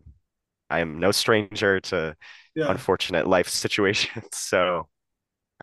I 0.74 0.80
am 0.80 1.00
no 1.00 1.12
stranger 1.12 1.80
to 1.82 2.16
Yeah. 2.56 2.68
unfortunate 2.68 3.28
life 3.28 3.50
situations. 3.66 4.28
So 4.34 4.88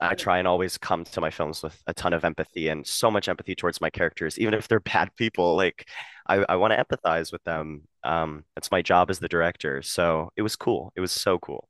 I 0.01 0.15
try 0.15 0.39
and 0.39 0.49
always 0.49 0.79
come 0.79 1.05
to 1.05 1.21
my 1.21 1.31
films 1.31 1.63
with 1.63 1.81
a 1.87 1.95
ton 1.95 2.13
of 2.15 2.25
empathy 2.25 2.69
and 2.69 2.87
so 2.87 3.11
much 3.11 3.29
empathy 3.29 3.55
towards 3.55 3.81
my 3.81 3.91
characters, 3.91 4.39
even 4.39 4.55
if 4.55 4.69
they're 4.69 4.81
bad 4.95 5.15
people. 5.17 5.57
Like 5.57 5.89
I, 6.29 6.45
I 6.49 6.57
want 6.57 6.73
to 6.73 6.85
empathize 6.85 7.33
with 7.33 7.43
them. 7.45 7.83
Um, 8.05 8.45
that's 8.55 8.71
my 8.71 8.83
job 8.83 9.11
as 9.11 9.19
the 9.19 9.29
director. 9.29 9.83
So 9.83 10.31
it 10.37 10.43
was 10.43 10.57
cool. 10.57 10.93
It 10.97 11.01
was 11.01 11.13
so 11.13 11.39
cool. 11.39 11.69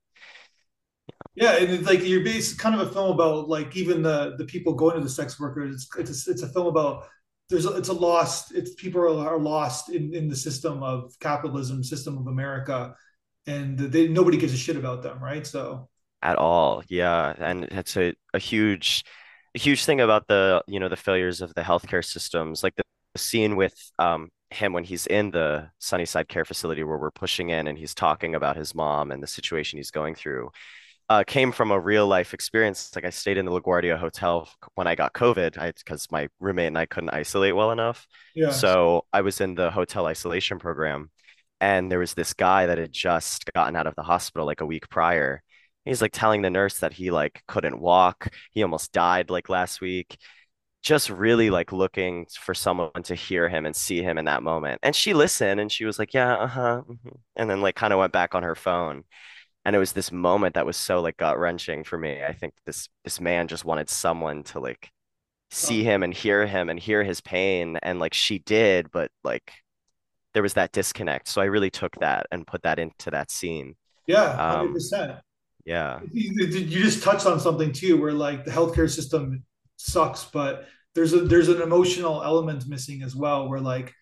Yeah, 1.35 1.57
and 1.57 1.71
it's 1.71 1.87
like 1.87 2.05
you're 2.05 2.25
based 2.25 2.59
kind 2.59 2.79
of 2.79 2.89
a 2.89 2.93
film 2.93 3.13
about 3.13 3.49
like 3.49 3.77
even 3.77 4.03
the 4.03 4.35
the 4.37 4.45
people 4.45 4.75
going 4.75 4.97
to 4.97 5.03
the 5.03 5.09
sex 5.09 5.39
workers. 5.39 5.89
It's 5.97 6.11
it's 6.11 6.29
a, 6.29 6.31
it's 6.33 6.43
a 6.43 6.49
film 6.49 6.67
about 6.67 7.07
there's 7.49 7.67
a, 7.67 7.77
it's 7.77 7.89
a 7.89 7.93
lost. 7.93 8.53
It's 8.55 8.75
people 8.75 9.01
are, 9.01 9.29
are 9.29 9.39
lost 9.39 9.91
in 9.91 10.15
in 10.15 10.29
the 10.29 10.37
system 10.37 10.83
of 10.83 11.13
capitalism, 11.21 11.85
system 11.85 12.19
of 12.19 12.27
America, 12.27 12.95
and 13.47 13.79
they 13.79 14.09
nobody 14.09 14.37
gives 14.37 14.55
a 14.55 14.57
shit 14.57 14.77
about 14.77 15.03
them, 15.03 15.23
right? 15.23 15.47
So 15.47 15.89
at 16.23 16.37
all. 16.37 16.83
Yeah, 16.89 17.35
and 17.39 17.65
it's 17.65 17.97
a, 17.97 18.15
a 18.35 18.39
huge 18.39 19.05
a 19.55 19.59
huge 19.59 19.85
thing 19.85 20.01
about 20.01 20.29
the 20.29 20.63
you 20.69 20.81
know 20.81 20.89
the 20.89 20.97
failures 20.97 21.41
of 21.41 21.55
the 21.55 21.63
healthcare 21.63 22.05
systems, 22.05 22.63
like 22.63 22.77
the, 22.77 22.85
scene 23.17 23.57
with 23.57 23.75
um 23.99 24.29
him 24.51 24.73
when 24.73 24.85
he's 24.85 25.05
in 25.09 25.33
the 25.33 25.69
Sunnyside 25.81 26.29
Care 26.29 26.45
Facility 26.45 26.85
where 26.85 26.97
we're 26.97 27.11
pushing 27.11 27.51
in 27.51 27.67
and 27.67 27.77
he's 27.77 27.93
talking 27.93 28.37
about 28.37 28.57
his 28.57 28.73
mom 28.73 29.11
and 29.11 29.21
the 29.21 29.27
situation 29.27 29.79
he's 29.79 29.91
going 29.91 30.15
through. 30.15 30.51
Uh, 31.09 31.25
came 31.27 31.51
from 31.51 31.73
a 31.73 31.81
real 31.81 32.07
life 32.07 32.33
experience. 32.35 32.95
Like 32.95 33.05
I 33.05 33.11
stayed 33.11 33.37
in 33.37 33.47
the 33.47 33.51
LaGuardia 33.51 33.99
Hotel 33.99 34.49
when 34.77 34.87
I 34.87 34.95
got 34.95 35.13
COVID, 35.13 35.75
because 35.79 36.07
my 36.13 36.29
roommate 36.39 36.69
and 36.69 36.79
I 36.79 36.87
couldn't 36.87 37.11
isolate 37.11 37.57
well 37.57 37.73
enough. 37.73 38.07
yeah, 38.33 38.51
So 38.51 39.07
I 39.13 39.23
was 39.23 39.41
in 39.41 39.57
the 39.57 39.73
hotel 39.73 40.07
isolation 40.07 40.61
program, 40.61 41.11
and 41.61 41.91
there 41.91 41.99
was 41.99 42.15
this 42.15 42.35
guy 42.35 42.67
that 42.67 42.79
had 42.79 42.93
just 42.93 43.51
gotten 43.55 43.77
out 43.77 43.87
of 43.87 43.95
the 43.97 44.03
hospital 44.03 44.47
like 44.47 44.61
a 44.61 44.67
week 44.67 44.89
prior, 44.89 45.43
He's 45.85 46.03
like 46.03 46.13
telling 46.13 46.43
the 46.43 46.51
nurse 46.51 46.79
that 46.81 46.93
he 46.93 47.11
like 47.11 47.43
couldn't 47.49 47.81
walk. 47.81 48.29
He 48.53 48.63
almost 48.63 48.93
died 48.93 49.31
like 49.31 49.49
last 49.49 49.81
week. 49.81 50.19
Just 50.83 51.11
really 51.11 51.51
like 51.51 51.73
looking 51.73 52.27
for 52.41 52.55
someone 52.55 53.03
to 53.05 53.15
hear 53.15 53.49
him 53.49 53.67
and 53.67 53.77
see 53.77 54.03
him 54.03 54.19
in 54.19 54.27
that 54.27 54.43
moment. 54.43 54.81
And 54.83 54.97
she 54.97 55.15
listened 55.15 55.61
and 55.61 55.71
she 55.73 55.85
was 55.85 55.99
like, 55.99 56.15
"Yeah, 56.15 56.35
uh-huh." 56.37 56.83
mhm," 56.89 57.21
And 57.37 57.51
then 57.51 57.61
like 57.63 57.77
kind 57.77 57.93
of 57.93 57.99
went 57.99 58.13
back 58.13 58.35
on 58.35 58.43
her 58.45 58.55
phone. 58.55 59.05
And 59.65 59.77
it 59.77 59.79
was 59.81 59.93
this 59.93 60.13
moment 60.13 60.55
that 60.55 60.67
was 60.67 60.77
so 60.77 61.01
like 61.03 61.17
gut-wrenching 61.19 61.85
for 61.85 61.99
me. 61.99 62.25
I 62.25 62.33
think 62.35 62.55
this 62.67 62.89
this 63.05 63.21
man 63.21 63.49
just 63.49 63.65
wanted 63.65 63.91
someone 63.91 64.45
to 64.45 64.61
like 64.61 64.91
see 65.51 65.85
him 65.85 66.03
and 66.03 66.15
hear 66.15 66.47
him 66.47 66.71
and 66.71 66.79
hear 66.81 67.05
his 67.05 67.21
pain 67.21 67.79
and 67.83 67.99
like 68.01 68.15
she 68.15 68.39
did, 68.41 68.91
but 68.93 69.11
like 69.25 69.53
there 70.35 70.43
was 70.43 70.55
that 70.55 70.73
disconnect. 70.73 71.29
So 71.29 71.41
I 71.41 71.47
really 71.47 71.71
took 71.71 71.99
that 72.01 72.27
and 72.31 72.47
put 72.47 72.63
that 72.63 72.79
into 72.79 73.11
that 73.11 73.31
scene. 73.31 73.77
yeah, 74.07 74.43
hundred 74.49 74.69
Um 74.69 74.73
percent. 74.73 75.13
yeah. 75.65 76.03
You, 76.13 76.47
you 76.47 76.83
just 76.85 77.03
touched 77.03 77.27
on 77.27 77.41
something 77.41 77.73
too, 77.73 78.01
where 78.01 78.13
like 78.13 78.45
the 78.45 78.51
healthcare 78.51 78.91
system 78.91 79.45
sucks, 79.77 80.25
but 80.25 80.67
there's 80.95 81.13
a 81.13 81.21
there's 81.21 81.49
an 81.49 81.63
emotional 81.63 82.23
element 82.23 82.67
missing 82.69 83.03
as 83.03 83.15
well, 83.15 83.49
where 83.49 83.61
like 83.61 83.93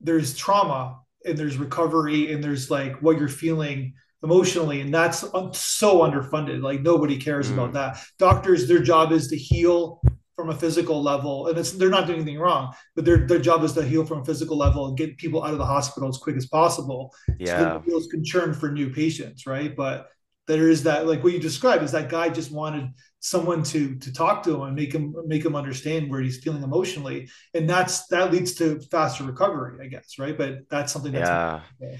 there's 0.00 0.36
trauma 0.36 1.00
and 1.26 1.38
there's 1.38 1.58
recovery 1.58 2.32
and 2.32 2.44
there's 2.44 2.70
like 2.70 3.00
what 3.02 3.18
you're 3.18 3.28
feeling 3.28 3.94
emotionally 4.24 4.80
and 4.82 4.94
that's 4.94 5.20
so 5.20 6.00
underfunded 6.00 6.62
like 6.62 6.82
nobody 6.82 7.18
cares 7.18 7.50
about 7.50 7.72
Mm, 7.72 7.74
that 7.74 7.98
doctors 8.18 8.68
their 8.68 8.80
job 8.80 9.12
is 9.12 9.28
to 9.28 9.36
heal 9.36 10.00
from 10.38 10.50
a 10.50 10.54
physical 10.54 11.02
level 11.02 11.48
and 11.48 11.58
it's 11.58 11.72
they're 11.72 11.90
not 11.90 12.06
doing 12.06 12.20
anything 12.20 12.38
wrong 12.38 12.72
but 12.94 13.04
their 13.04 13.26
their 13.26 13.40
job 13.40 13.64
is 13.64 13.72
to 13.72 13.82
heal 13.82 14.06
from 14.06 14.20
a 14.20 14.24
physical 14.24 14.56
level 14.56 14.86
and 14.86 14.96
get 14.96 15.18
people 15.18 15.42
out 15.42 15.50
of 15.50 15.58
the 15.58 15.66
hospital 15.66 16.08
as 16.08 16.16
quick 16.16 16.36
as 16.36 16.46
possible 16.46 17.12
so 17.26 17.32
that 17.32 17.40
yeah. 17.40 17.72
the 17.72 17.80
wheels 17.80 18.06
can 18.06 18.24
churn 18.24 18.54
for 18.54 18.70
new 18.70 18.88
patients 18.88 19.48
right 19.48 19.74
but 19.74 20.10
there 20.46 20.70
is 20.70 20.84
that 20.84 21.08
like 21.08 21.24
what 21.24 21.32
you 21.32 21.40
described 21.40 21.82
is 21.82 21.90
that 21.90 22.08
guy 22.08 22.28
just 22.28 22.52
wanted 22.52 22.88
someone 23.18 23.64
to 23.64 23.96
to 23.96 24.12
talk 24.12 24.44
to 24.44 24.54
him 24.54 24.62
and 24.62 24.76
make 24.76 24.92
him 24.92 25.12
make 25.26 25.44
him 25.44 25.56
understand 25.56 26.08
where 26.08 26.20
he's 26.20 26.38
feeling 26.38 26.62
emotionally 26.62 27.28
and 27.54 27.68
that's 27.68 28.06
that 28.06 28.30
leads 28.32 28.54
to 28.54 28.78
faster 28.92 29.24
recovery 29.24 29.84
i 29.84 29.88
guess 29.88 30.20
right 30.20 30.38
but 30.38 30.58
that's 30.70 30.92
something 30.92 31.10
that's 31.10 31.28
Yeah. 31.80 31.96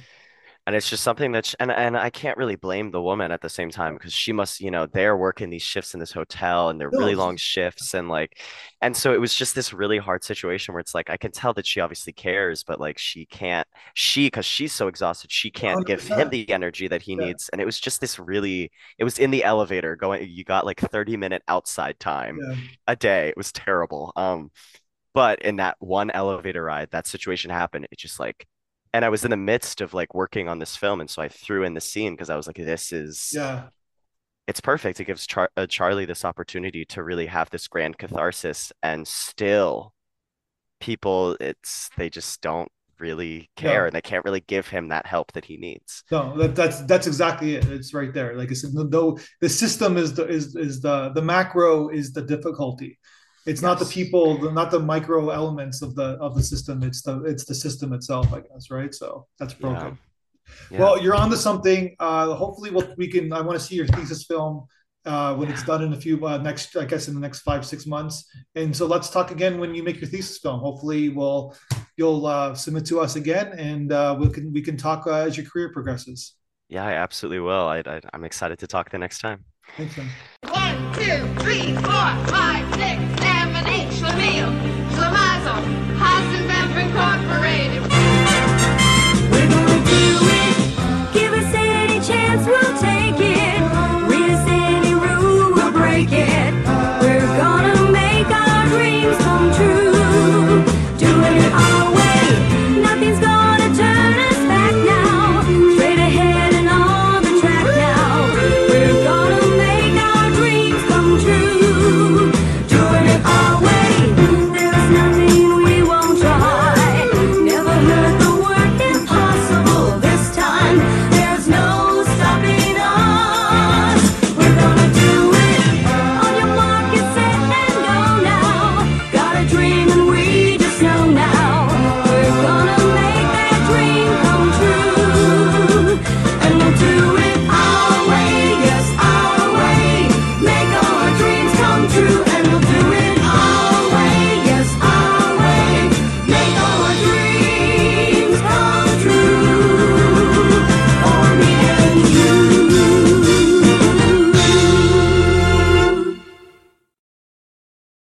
And 0.68 0.76
it's 0.76 0.90
just 0.90 1.02
something 1.02 1.32
that, 1.32 1.46
sh 1.46 1.54
and 1.60 1.72
and 1.72 1.96
I 1.96 2.10
can't 2.10 2.36
really 2.36 2.56
blame 2.56 2.90
the 2.90 3.00
woman 3.00 3.32
at 3.32 3.40
the 3.40 3.48
same 3.48 3.70
time 3.70 3.94
because 3.94 4.12
she 4.12 4.32
must, 4.34 4.60
you 4.60 4.70
know, 4.70 4.84
they're 4.86 5.16
working 5.16 5.48
these 5.48 5.62
shifts 5.62 5.94
in 5.94 6.00
this 6.00 6.12
hotel 6.12 6.68
and 6.68 6.78
they're 6.78 6.90
really 6.90 7.14
long 7.14 7.38
shifts 7.38 7.94
and 7.94 8.10
like, 8.10 8.38
and 8.82 8.94
so 8.94 9.14
it 9.14 9.20
was 9.20 9.34
just 9.34 9.54
this 9.54 9.72
really 9.72 9.96
hard 9.96 10.22
situation 10.24 10.74
where 10.74 10.80
it's 10.80 10.94
like 10.94 11.08
I 11.08 11.16
can 11.16 11.32
tell 11.32 11.54
that 11.54 11.66
she 11.66 11.80
obviously 11.80 12.12
cares, 12.12 12.64
but 12.64 12.80
like 12.80 12.98
she 12.98 13.24
can't, 13.24 13.66
she 13.94 14.26
because 14.26 14.44
she's 14.44 14.74
so 14.74 14.88
exhausted, 14.88 15.32
she 15.32 15.50
can't 15.50 15.86
give 15.86 16.06
him 16.06 16.28
the 16.28 16.50
energy 16.50 16.86
that 16.88 17.00
he 17.02 17.14
yeah 17.14 17.26
needs. 17.26 17.48
And 17.50 17.62
it 17.62 17.64
was 17.64 17.80
just 17.80 18.02
this 18.02 18.18
really, 18.18 18.70
it 18.98 19.04
was 19.04 19.18
in 19.18 19.30
the 19.30 19.44
elevator 19.44 19.96
going, 19.96 20.28
you 20.30 20.44
got 20.44 20.66
like 20.66 20.80
30 20.80 21.16
minute 21.16 21.42
outside 21.48 21.98
time 21.98 22.38
yeah 22.42 22.54
a 22.86 22.94
day. 22.96 23.28
It 23.30 23.38
was 23.38 23.52
terrible. 23.52 24.12
Um, 24.16 24.50
but 25.14 25.40
in 25.42 25.56
that 25.56 25.76
one 25.80 26.10
elevator 26.10 26.62
ride, 26.64 26.90
that 26.92 27.06
situation 27.06 27.50
happened. 27.50 27.88
It 27.90 27.98
just 27.98 28.20
like, 28.20 28.46
and 28.92 29.04
I 29.04 29.08
was 29.08 29.24
in 29.24 29.30
the 29.30 29.36
midst 29.36 29.80
of 29.80 29.94
like 29.94 30.14
working 30.14 30.48
on 30.48 30.58
this 30.58 30.76
film, 30.76 31.00
and 31.00 31.08
so 31.08 31.22
I 31.22 31.28
threw 31.28 31.64
in 31.64 31.74
the 31.74 31.80
scene 31.80 32.14
because 32.14 32.30
I 32.30 32.36
was 32.36 32.46
like, 32.46 32.56
this 32.56 32.92
is 32.92 33.32
yeah. 33.34 33.68
it's 34.46 34.60
perfect. 34.60 35.00
It 35.00 35.04
gives 35.04 35.26
Char 35.26 35.50
uh, 35.56 35.66
Charlie 35.66 36.04
this 36.04 36.24
opportunity 36.24 36.84
to 36.86 37.02
really 37.02 37.26
have 37.26 37.50
this 37.50 37.68
grand 37.68 37.98
catharsis, 37.98 38.72
and 38.82 39.06
still 39.06 39.92
people, 40.80 41.36
it's 41.40 41.90
they 41.96 42.10
just 42.10 42.40
don't 42.40 42.70
really 42.98 43.50
care, 43.56 43.86
and 43.86 43.94
they 43.94 44.00
can't 44.00 44.24
really 44.24 44.40
give 44.40 44.68
him 44.68 44.88
that 44.88 45.06
help 45.06 45.32
that 45.32 45.44
he 45.44 45.56
needs. 45.56 46.04
no 46.10 46.36
that, 46.36 46.54
that's 46.54 46.80
that's 46.82 47.06
exactly 47.06 47.56
it. 47.56 47.66
It's 47.66 47.94
right 47.94 48.12
there. 48.12 48.36
Like 48.36 48.50
i 48.50 48.54
said 48.54 48.70
no 48.74 49.18
the 49.40 49.48
system 49.48 49.96
is 49.96 50.14
the 50.14 50.26
is 50.26 50.56
is 50.56 50.80
the 50.80 51.10
the 51.10 51.22
macro 51.22 51.88
is 51.88 52.12
the 52.12 52.22
difficulty 52.22 52.98
it's 53.50 53.62
not 53.62 53.78
the 53.78 53.90
people 53.98 54.24
not 54.52 54.70
the 54.70 54.78
micro 54.78 55.30
elements 55.30 55.82
of 55.82 55.90
the 55.94 56.08
of 56.26 56.34
the 56.36 56.42
system 56.42 56.82
it's 56.82 57.02
the 57.02 57.14
it's 57.24 57.44
the 57.50 57.54
system 57.54 57.92
itself 57.92 58.26
i 58.32 58.40
guess 58.40 58.70
right 58.70 58.94
so 58.94 59.26
that's 59.38 59.54
broken 59.54 59.98
Yeah. 60.70 60.80
Well, 60.80 61.02
you're 61.02 61.14
on 61.14 61.30
to 61.30 61.36
something. 61.36 61.94
Uh, 62.00 62.34
hopefully, 62.34 62.70
we'll, 62.70 62.94
we 62.96 63.08
can. 63.08 63.32
I 63.32 63.40
want 63.40 63.58
to 63.58 63.64
see 63.64 63.74
your 63.74 63.86
thesis 63.86 64.24
film 64.24 64.66
uh, 65.04 65.34
when 65.34 65.50
it's 65.50 65.62
done 65.62 65.82
in 65.82 65.92
a 65.92 66.00
few 66.00 66.26
uh, 66.26 66.38
next, 66.38 66.76
I 66.76 66.84
guess, 66.84 67.08
in 67.08 67.14
the 67.14 67.20
next 67.20 67.40
five 67.40 67.64
six 67.66 67.86
months. 67.86 68.24
And 68.54 68.74
so 68.74 68.86
let's 68.86 69.10
talk 69.10 69.30
again 69.30 69.58
when 69.58 69.74
you 69.74 69.82
make 69.82 70.00
your 70.00 70.08
thesis 70.08 70.38
film. 70.38 70.60
Hopefully, 70.60 71.10
we'll 71.10 71.54
you'll 71.96 72.26
uh, 72.26 72.54
submit 72.54 72.86
to 72.86 73.00
us 73.00 73.16
again, 73.16 73.48
and 73.58 73.92
uh, 73.92 74.16
we 74.18 74.30
can 74.30 74.52
we 74.52 74.62
can 74.62 74.76
talk 74.76 75.06
uh, 75.06 75.26
as 75.26 75.36
your 75.36 75.46
career 75.46 75.70
progresses. 75.72 76.34
Yeah, 76.68 76.84
I 76.84 76.92
absolutely 76.92 77.40
will. 77.40 77.66
I, 77.66 77.78
I 77.84 78.00
I'm 78.12 78.24
excited 78.24 78.58
to 78.60 78.66
talk 78.66 78.90
the 78.90 78.98
next 78.98 79.20
time. 79.20 79.44
Thanks, 79.76 79.96
man. 79.96 80.08
One, 80.48 80.94
two, 80.94 81.42
three, 81.42 81.74
four, 81.74 82.08
five, 82.32 82.74
six, 82.74 83.07
Schlemiel, 84.28 84.52
Schlemazel, 84.92 85.62
Hasenpfeffer 85.98 86.80
Incorporated. 86.80 87.67